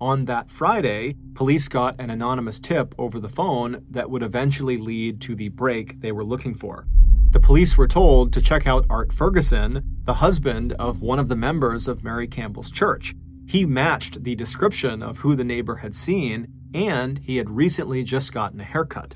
[0.00, 5.20] On that Friday, police got an anonymous tip over the phone that would eventually lead
[5.20, 6.86] to the break they were looking for.
[7.32, 11.36] The police were told to check out Art Ferguson, the husband of one of the
[11.36, 13.14] members of Mary Campbell's church,
[13.50, 18.32] he matched the description of who the neighbor had seen, and he had recently just
[18.32, 19.12] gotten a haircut.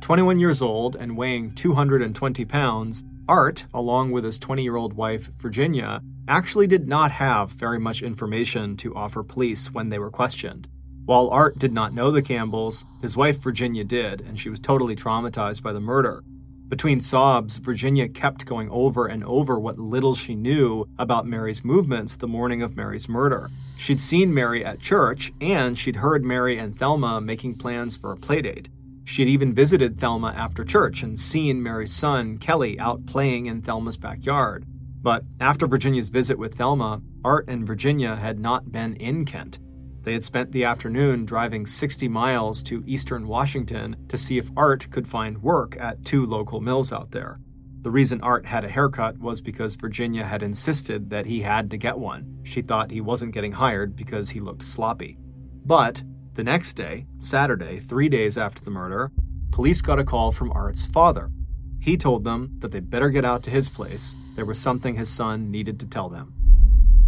[0.00, 5.30] 21 years old and weighing 220 pounds, Art, along with his 20 year old wife,
[5.38, 10.68] Virginia, actually did not have very much information to offer police when they were questioned.
[11.04, 14.96] While Art did not know the Campbells, his wife Virginia did, and she was totally
[14.96, 16.24] traumatized by the murder.
[16.68, 22.16] Between sobs, Virginia kept going over and over what little she knew about Mary's movements
[22.16, 23.50] the morning of Mary's murder.
[23.76, 28.16] She'd seen Mary at church, and she'd heard Mary and Thelma making plans for a
[28.16, 28.68] playdate.
[29.04, 33.96] She'd even visited Thelma after church and seen Mary's son, Kelly, out playing in Thelma's
[33.96, 34.64] backyard.
[35.02, 39.58] But after Virginia's visit with Thelma, Art and Virginia had not been in Kent.
[40.02, 44.90] They had spent the afternoon driving 60 miles to eastern Washington to see if Art
[44.90, 47.38] could find work at two local mills out there.
[47.82, 51.76] The reason Art had a haircut was because Virginia had insisted that he had to
[51.76, 52.38] get one.
[52.44, 55.18] She thought he wasn't getting hired because he looked sloppy.
[55.64, 56.02] But
[56.34, 59.12] the next day, Saturday, three days after the murder,
[59.50, 61.30] police got a call from Art's father.
[61.78, 64.16] He told them that they better get out to his place.
[64.34, 66.32] There was something his son needed to tell them.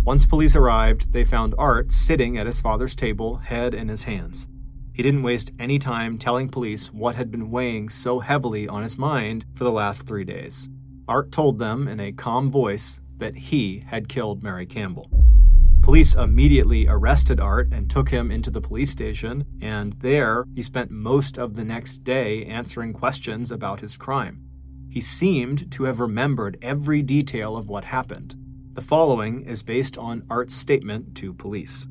[0.05, 4.47] Once police arrived, they found Art sitting at his father's table, head in his hands.
[4.93, 8.99] He didn't waste any time telling police what had been weighing so heavily on his
[8.99, 10.68] mind for the last three days.
[11.09, 15.09] Art told them in a calm voice that he had killed Mary Campbell.
[15.85, 20.91] Police immediately arrested Art and took him into the police station, and there he spent
[20.91, 24.41] most of the next day answering questions about his crime.
[24.89, 28.35] He seemed to have remembered every detail of what happened.
[28.72, 31.87] The following is based on Art's statement to police.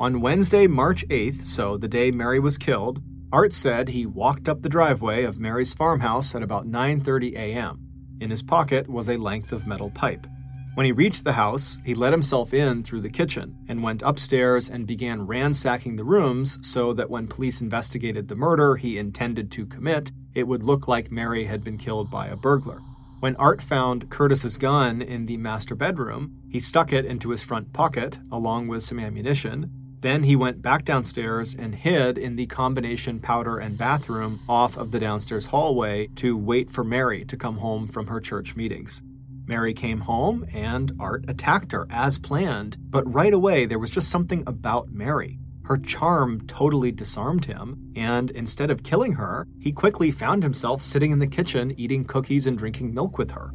[0.00, 4.62] On Wednesday, March 8th, so the day Mary was killed, Art said he walked up
[4.62, 7.86] the driveway of Mary's farmhouse at about 9:30 a.m.
[8.18, 10.26] In his pocket was a length of metal pipe.
[10.74, 14.68] When he reached the house, he let himself in through the kitchen and went upstairs
[14.68, 19.66] and began ransacking the rooms so that when police investigated the murder he intended to
[19.66, 22.82] commit, it would look like Mary had been killed by a burglar.
[23.20, 27.72] When Art found Curtis's gun in the master bedroom, he stuck it into his front
[27.72, 29.70] pocket along with some ammunition.
[30.00, 34.90] Then he went back downstairs and hid in the combination powder and bathroom off of
[34.90, 39.04] the downstairs hallway to wait for Mary to come home from her church meetings.
[39.46, 44.10] Mary came home and Art attacked her as planned, but right away there was just
[44.10, 45.38] something about Mary.
[45.64, 51.10] Her charm totally disarmed him, and instead of killing her, he quickly found himself sitting
[51.10, 53.50] in the kitchen eating cookies and drinking milk with her.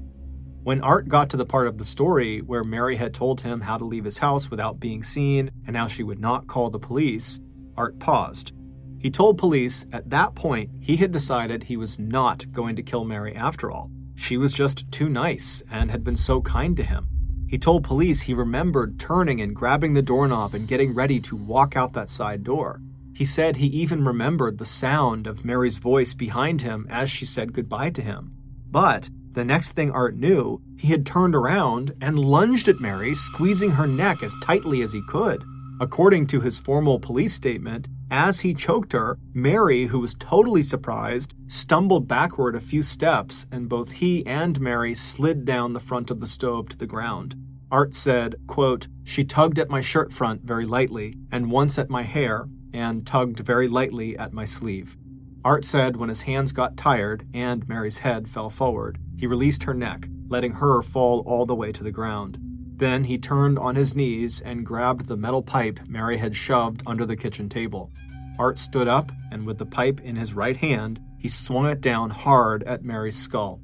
[0.63, 3.77] When Art got to the part of the story where Mary had told him how
[3.77, 7.39] to leave his house without being seen and how she would not call the police,
[7.77, 8.51] Art paused.
[8.99, 13.05] He told police at that point he had decided he was not going to kill
[13.05, 13.89] Mary after all.
[14.19, 17.07] She was just too nice and had been so kind to him.
[17.47, 21.77] He told police he remembered turning and grabbing the doorknob and getting ready to walk
[21.77, 22.81] out that side door.
[23.15, 27.53] He said he even remembered the sound of Mary's voice behind him as she said
[27.53, 28.33] goodbye to him.
[28.69, 33.71] But the next thing Art knew, he had turned around and lunged at Mary, squeezing
[33.71, 35.43] her neck as tightly as he could.
[35.79, 41.33] According to his formal police statement, as he choked her, Mary, who was totally surprised,
[41.47, 46.19] stumbled backward a few steps, and both he and Mary slid down the front of
[46.19, 47.35] the stove to the ground.
[47.71, 52.03] Art said, quote, She tugged at my shirt front very lightly, and once at my
[52.03, 54.97] hair, and tugged very lightly at my sleeve.
[55.45, 59.73] Art said when his hands got tired and Mary's head fell forward, he released her
[59.73, 62.39] neck, letting her fall all the way to the ground.
[62.79, 67.05] Then he turned on his knees and grabbed the metal pipe Mary had shoved under
[67.05, 67.91] the kitchen table.
[68.39, 72.09] Art stood up, and with the pipe in his right hand, he swung it down
[72.09, 73.59] hard at Mary's skull.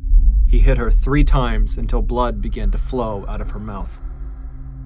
[0.47, 4.01] He hit her three times until blood began to flow out of her mouth.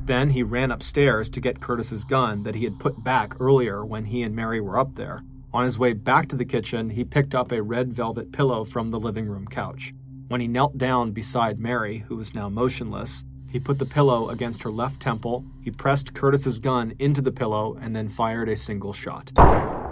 [0.06, 4.06] Then he ran upstairs to get Curtis's gun that he had put back earlier when
[4.06, 5.24] he and Mary were up there.
[5.52, 8.92] On his way back to the kitchen, he picked up a red velvet pillow from
[8.92, 9.92] the living room couch.
[10.28, 14.64] When he knelt down beside Mary, who was now motionless, he put the pillow against
[14.64, 18.94] her left temple, he pressed Curtis's gun into the pillow, and then fired a single
[18.94, 19.32] shot.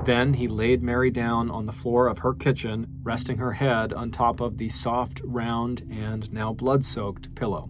[0.05, 4.11] Then he laid Mary down on the floor of her kitchen, resting her head on
[4.11, 7.69] top of the soft, round, and now blood soaked pillow.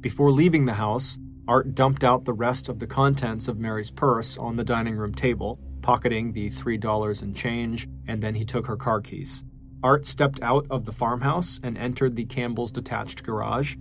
[0.00, 1.18] Before leaving the house,
[1.48, 5.14] Art dumped out the rest of the contents of Mary's purse on the dining room
[5.14, 9.44] table, pocketing the $3 in change, and then he took her car keys.
[9.82, 13.76] Art stepped out of the farmhouse and entered the Campbell's detached garage,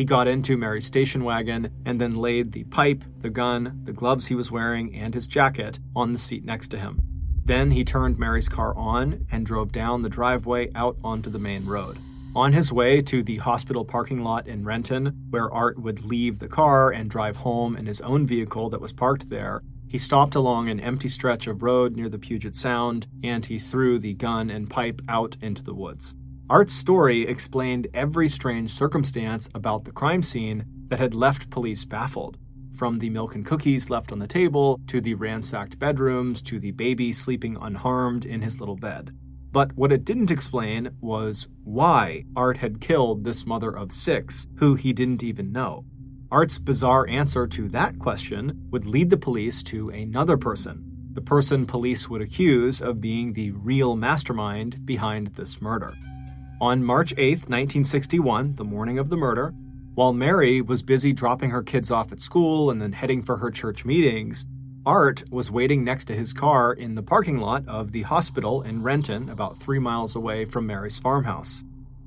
[0.00, 4.28] he got into Mary's station wagon and then laid the pipe, the gun, the gloves
[4.28, 7.02] he was wearing, and his jacket on the seat next to him.
[7.44, 11.66] Then he turned Mary's car on and drove down the driveway out onto the main
[11.66, 11.98] road.
[12.34, 16.48] On his way to the hospital parking lot in Renton, where Art would leave the
[16.48, 20.70] car and drive home in his own vehicle that was parked there, he stopped along
[20.70, 24.70] an empty stretch of road near the Puget Sound and he threw the gun and
[24.70, 26.14] pipe out into the woods.
[26.50, 32.38] Art's story explained every strange circumstance about the crime scene that had left police baffled.
[32.74, 36.72] From the milk and cookies left on the table, to the ransacked bedrooms, to the
[36.72, 39.14] baby sleeping unharmed in his little bed.
[39.52, 44.74] But what it didn't explain was why Art had killed this mother of six, who
[44.74, 45.84] he didn't even know.
[46.32, 51.64] Art's bizarre answer to that question would lead the police to another person, the person
[51.64, 55.94] police would accuse of being the real mastermind behind this murder.
[56.62, 59.54] On March 8, 1961, the morning of the murder,
[59.94, 63.50] while Mary was busy dropping her kids off at school and then heading for her
[63.50, 64.44] church meetings,
[64.84, 68.82] Art was waiting next to his car in the parking lot of the hospital in
[68.82, 71.64] Renton, about three miles away from Mary's farmhouse.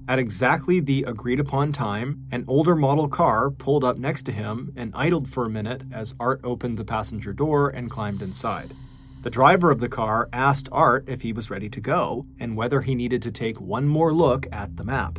[0.08, 4.72] At exactly the agreed upon time, an older model car pulled up next to him
[4.76, 8.76] and idled for a minute as Art opened the passenger door and climbed inside.
[9.24, 12.82] The driver of the car asked Art if he was ready to go and whether
[12.82, 15.18] he needed to take one more look at the map.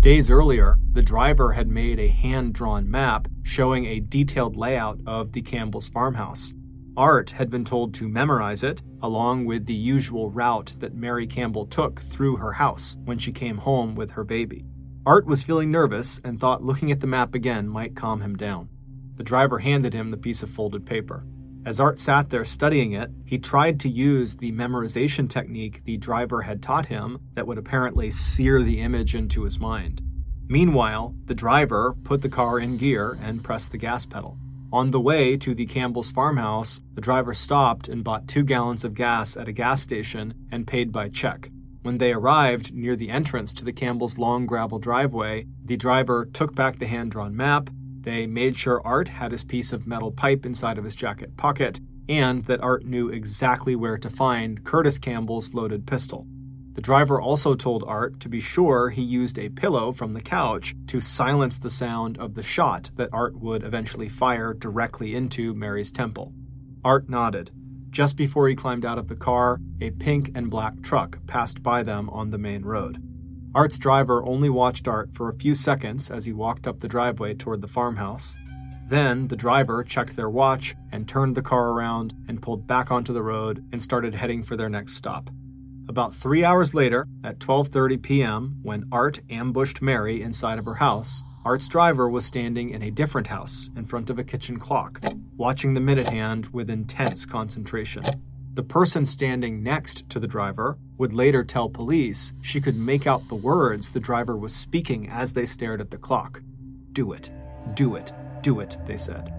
[0.00, 5.30] Days earlier, the driver had made a hand drawn map showing a detailed layout of
[5.30, 6.52] the Campbell's farmhouse.
[6.96, 11.66] Art had been told to memorize it, along with the usual route that Mary Campbell
[11.66, 14.64] took through her house when she came home with her baby.
[15.06, 18.68] Art was feeling nervous and thought looking at the map again might calm him down.
[19.14, 21.24] The driver handed him the piece of folded paper.
[21.66, 26.42] As Art sat there studying it, he tried to use the memorization technique the driver
[26.42, 30.00] had taught him that would apparently sear the image into his mind.
[30.46, 34.38] Meanwhile, the driver put the car in gear and pressed the gas pedal.
[34.72, 38.94] On the way to the Campbell's farmhouse, the driver stopped and bought two gallons of
[38.94, 41.50] gas at a gas station and paid by check.
[41.82, 46.54] When they arrived near the entrance to the Campbell's long gravel driveway, the driver took
[46.54, 47.70] back the hand drawn map,
[48.06, 51.80] They made sure Art had his piece of metal pipe inside of his jacket pocket,
[52.08, 56.24] and that Art knew exactly where to find Curtis Campbell's loaded pistol.
[56.74, 60.76] The driver also told Art to be sure he used a pillow from the couch
[60.86, 65.90] to silence the sound of the shot that Art would eventually fire directly into Mary's
[65.90, 66.32] temple.
[66.84, 67.50] Art nodded.
[67.90, 71.82] Just before he climbed out of the car, a pink and black truck passed by
[71.82, 73.02] them on the main road.
[73.56, 77.32] Art's driver only watched Art for a few seconds as he walked up the driveway
[77.32, 78.36] toward the farmhouse.
[78.90, 83.14] Then the driver checked their watch and turned the car around and pulled back onto
[83.14, 85.30] the road and started heading for their next stop.
[85.88, 91.22] About 3 hours later, at 12:30 p.m., when Art ambushed Mary inside of her house,
[91.42, 95.00] Art's driver was standing in a different house in front of a kitchen clock,
[95.38, 98.04] watching the minute hand with intense concentration.
[98.52, 103.28] The person standing next to the driver would later tell police she could make out
[103.28, 106.42] the words the driver was speaking as they stared at the clock.
[106.92, 107.30] Do it,
[107.74, 109.32] do it, do it, they said.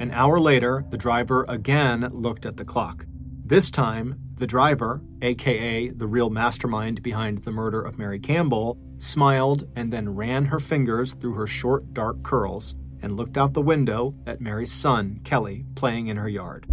[0.00, 3.06] An hour later, the driver again looked at the clock.
[3.44, 9.68] This time, the driver, aka the real mastermind behind the murder of Mary Campbell, smiled
[9.74, 14.14] and then ran her fingers through her short, dark curls and looked out the window
[14.26, 16.66] at Mary's son, Kelly, playing in her yard.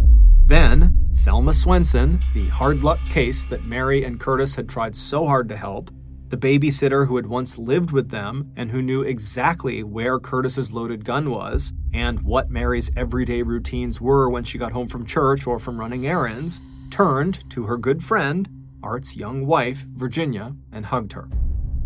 [0.46, 5.48] Then, Thelma Swenson, the hard luck case that Mary and Curtis had tried so hard
[5.48, 5.90] to help,
[6.28, 11.04] the babysitter who had once lived with them and who knew exactly where Curtis's loaded
[11.04, 15.58] gun was and what Mary's everyday routines were when she got home from church or
[15.58, 18.48] from running errands, turned to her good friend,
[18.82, 21.28] Art's young wife, Virginia, and hugged her.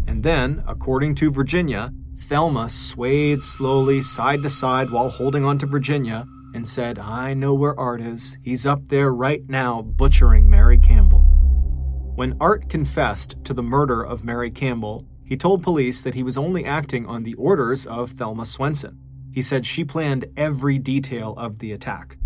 [0.06, 5.66] And then, according to Virginia, Thelma swayed slowly side to side while holding on to
[5.66, 8.38] Virginia and said, I know where Art is.
[8.42, 11.20] He's up there right now butchering Mary Campbell.
[12.14, 16.36] When Art confessed to the murder of Mary Campbell, he told police that he was
[16.36, 18.98] only acting on the orders of Thelma Swenson.
[19.32, 22.16] He said she planned every detail of the attack.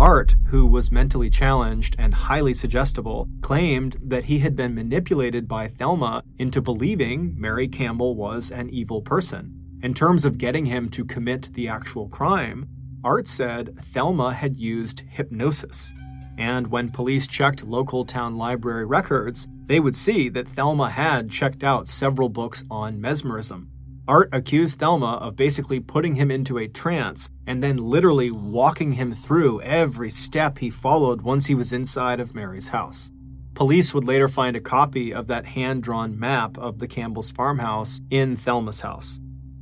[0.00, 5.68] Art, who was mentally challenged and highly suggestible, claimed that he had been manipulated by
[5.68, 9.54] Thelma into believing Mary Campbell was an evil person.
[9.82, 12.66] In terms of getting him to commit the actual crime,
[13.02, 15.92] Art said Thelma had used hypnosis.
[16.36, 21.62] And when police checked local town library records, they would see that Thelma had checked
[21.62, 23.70] out several books on mesmerism.
[24.08, 29.12] Art accused Thelma of basically putting him into a trance and then literally walking him
[29.12, 33.10] through every step he followed once he was inside of Mary's house.
[33.54, 38.00] Police would later find a copy of that hand drawn map of the Campbell's farmhouse
[38.10, 39.19] in Thelma's house.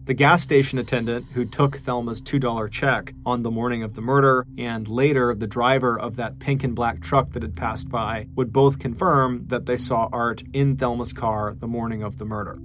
[0.09, 4.46] The gas station attendant who took Thelma's $2 check on the morning of the murder,
[4.56, 8.50] and later the driver of that pink and black truck that had passed by, would
[8.50, 12.59] both confirm that they saw Art in Thelma's car the morning of the murder.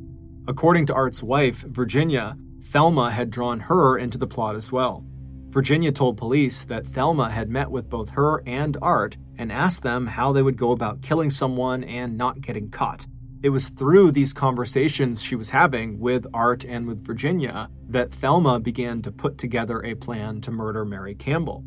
[0.47, 5.05] According to Art's wife, Virginia, Thelma had drawn her into the plot as well.
[5.49, 10.07] Virginia told police that Thelma had met with both her and Art and asked them
[10.07, 13.05] how they would go about killing someone and not getting caught.
[13.43, 18.57] It was through these conversations she was having with Art and with Virginia that Thelma
[18.61, 21.65] began to put together a plan to murder Mary Campbell.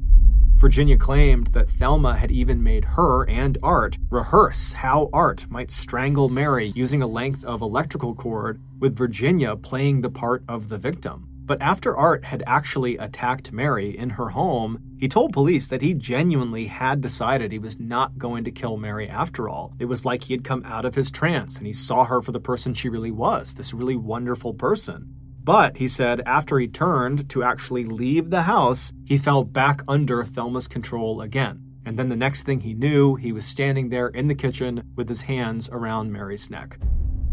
[0.57, 6.31] Virginia claimed that Thelma had even made her and Art rehearse how Art might strangle
[6.31, 11.29] Mary using a length of electrical cord, with Virginia playing the part of the victim.
[11.47, 15.95] But after Art had actually attacked Mary in her home, he told police that he
[15.95, 19.73] genuinely had decided he was not going to kill Mary after all.
[19.79, 22.33] It was like he had come out of his trance and he saw her for
[22.33, 25.07] the person she really was, this really wonderful person.
[25.45, 30.25] But, he said, after he turned to actually leave the house, he fell back under
[30.25, 31.63] Thelma's control again.
[31.85, 35.09] And then the next thing he knew, he was standing there in the kitchen with
[35.09, 36.81] his hands around Mary's neck.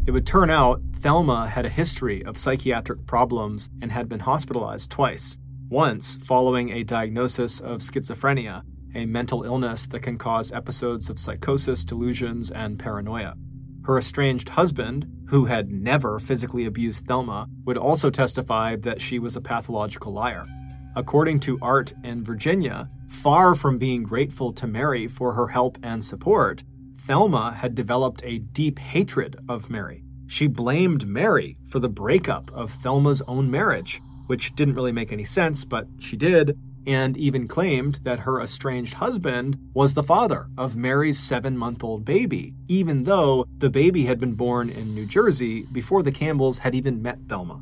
[0.06, 4.92] It would turn out Thelma had a history of psychiatric problems and had been hospitalized
[4.92, 5.38] twice.
[5.70, 8.64] Once following a diagnosis of schizophrenia,
[8.96, 13.36] a mental illness that can cause episodes of psychosis, delusions, and paranoia.
[13.86, 19.38] Her estranged husband, who had never physically abused Thelma, would also testify that she was
[19.38, 20.46] a pathological liar.
[20.98, 26.04] According to Art and Virginia, far from being grateful to Mary for her help and
[26.04, 26.62] support,
[27.06, 30.06] Thelma had developed a deep hatred of Mary.
[30.26, 35.26] She blamed Mary for the breakup of Thelma's own marriage, which didn't really make any
[35.26, 40.78] sense, but she did, and even claimed that her estranged husband was the father of
[40.78, 45.64] Mary's seven month old baby, even though the baby had been born in New Jersey
[45.74, 47.62] before the Campbells had even met Thelma.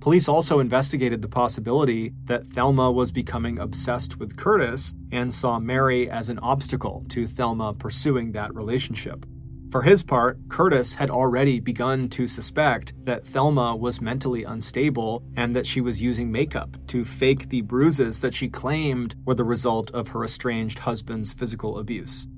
[0.00, 6.08] Police also investigated the possibility that Thelma was becoming obsessed with Curtis and saw Mary
[6.08, 9.26] as an obstacle to Thelma pursuing that relationship.
[9.70, 15.54] For his part, Curtis had already begun to suspect that Thelma was mentally unstable and
[15.54, 19.90] that she was using makeup to fake the bruises that she claimed were the result
[19.90, 22.28] of her estranged husband's physical abuse.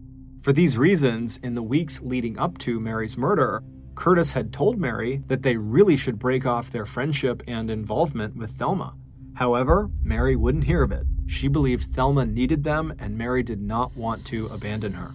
[0.40, 3.62] For these reasons, in the weeks leading up to Mary's murder,
[4.00, 8.52] Curtis had told Mary that they really should break off their friendship and involvement with
[8.52, 8.94] Thelma.
[9.34, 11.06] However, Mary wouldn't hear of it.
[11.26, 15.10] She believed Thelma needed them and Mary did not want to abandon her.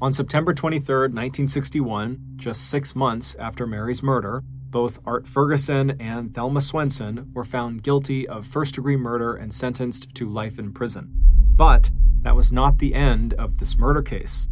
[0.00, 6.60] On September 23, 1961, just six months after Mary's murder, both Art Ferguson and Thelma
[6.60, 11.10] Swenson were found guilty of first degree murder and sentenced to life in prison.
[11.56, 11.90] But
[12.22, 14.46] that was not the end of this murder case.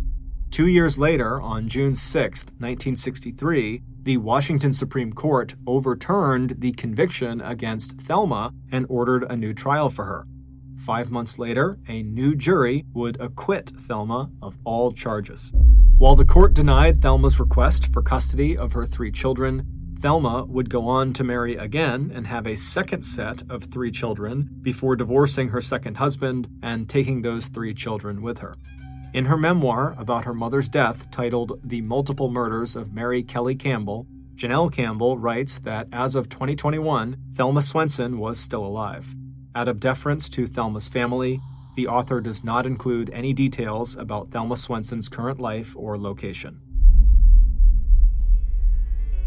[0.50, 8.00] Two years later, on June 6, 1963, the Washington Supreme Court overturned the conviction against
[8.00, 10.26] Thelma and ordered a new trial for her.
[10.78, 15.52] Five months later, a new jury would acquit Thelma of all charges.
[15.98, 19.66] While the court denied Thelma's request for custody of her three children,
[20.00, 24.48] Thelma would go on to marry again and have a second set of three children
[24.62, 28.56] before divorcing her second husband and taking those three children with her.
[29.14, 34.06] In her memoir about her mother's death, titled The Multiple Murders of Mary Kelly Campbell,
[34.34, 39.16] Janelle Campbell writes that as of 2021, Thelma Swenson was still alive.
[39.54, 41.40] Out of deference to Thelma's family,
[41.74, 46.60] the author does not include any details about Thelma Swenson's current life or location.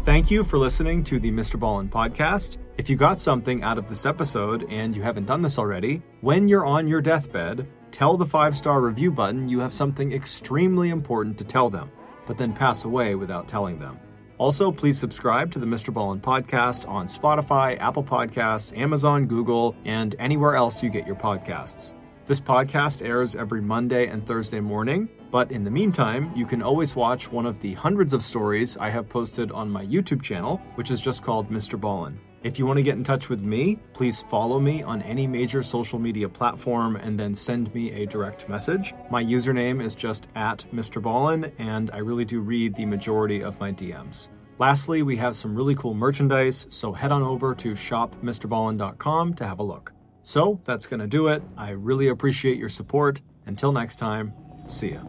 [0.04, 1.58] Thank you for listening to the Mr.
[1.58, 2.56] Ballen podcast.
[2.78, 6.48] If you got something out of this episode and you haven't done this already, when
[6.48, 11.38] you're on your deathbed, tell the five star review button you have something extremely important
[11.38, 11.90] to tell them,
[12.26, 14.00] but then pass away without telling them.
[14.38, 15.94] Also, please subscribe to the Mr.
[15.94, 21.94] Ballen podcast on Spotify, Apple Podcasts, Amazon, Google, and anywhere else you get your podcasts.
[22.26, 26.96] This podcast airs every Monday and Thursday morning, but in the meantime, you can always
[26.96, 30.90] watch one of the hundreds of stories I have posted on my YouTube channel, which
[30.90, 31.78] is just called Mr.
[31.78, 32.18] Ballen.
[32.42, 35.62] If you want to get in touch with me, please follow me on any major
[35.62, 38.94] social media platform and then send me a direct message.
[39.10, 41.00] My username is just at Mr.
[41.00, 44.28] Ballen, and I really do read the majority of my DMs.
[44.58, 49.60] Lastly, we have some really cool merchandise, so head on over to shopmrballen.com to have
[49.60, 49.92] a look.
[50.22, 51.42] So that's going to do it.
[51.56, 53.20] I really appreciate your support.
[53.46, 54.32] Until next time,
[54.66, 55.02] see ya.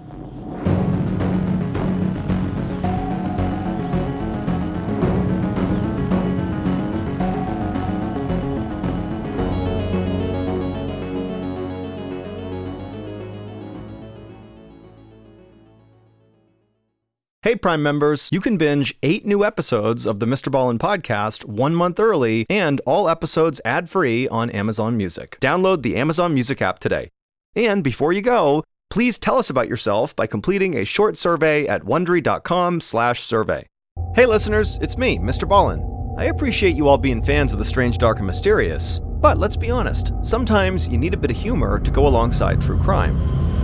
[17.53, 20.51] Hey, Prime members, you can binge eight new episodes of the Mr.
[20.51, 25.37] Ballen podcast one month early and all episodes ad free on Amazon Music.
[25.39, 27.11] Download the Amazon Music app today.
[27.55, 31.83] And before you go, please tell us about yourself by completing a short survey at
[31.83, 33.67] wondery.com/slash survey.
[34.15, 35.47] Hey, listeners, it's me, Mr.
[35.47, 35.87] Ballen.
[36.17, 39.69] I appreciate you all being fans of the strange, dark, and mysterious, but let's be
[39.69, 43.15] honest, sometimes you need a bit of humor to go alongside true crime.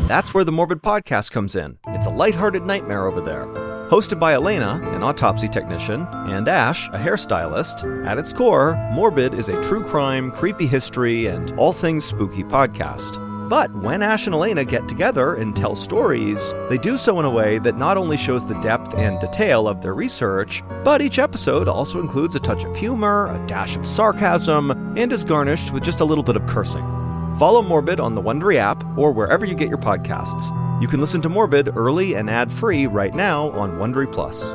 [0.07, 1.79] That's where the Morbid Podcast comes in.
[1.87, 3.68] It's a lighthearted nightmare over there.
[3.89, 9.49] Hosted by Alaina, an autopsy technician, and Ash, a hairstylist, at its core, Morbid is
[9.49, 13.17] a true crime, creepy history, and all things spooky podcast.
[13.49, 17.31] But when Ash and Alaina get together and tell stories, they do so in a
[17.31, 21.67] way that not only shows the depth and detail of their research, but each episode
[21.67, 24.69] also includes a touch of humor, a dash of sarcasm,
[24.99, 26.98] and is garnished with just a little bit of cursing.
[27.37, 30.49] Follow Morbid on the Wondery app or wherever you get your podcasts.
[30.81, 34.53] You can listen to Morbid early and ad-free right now on Wondery Plus.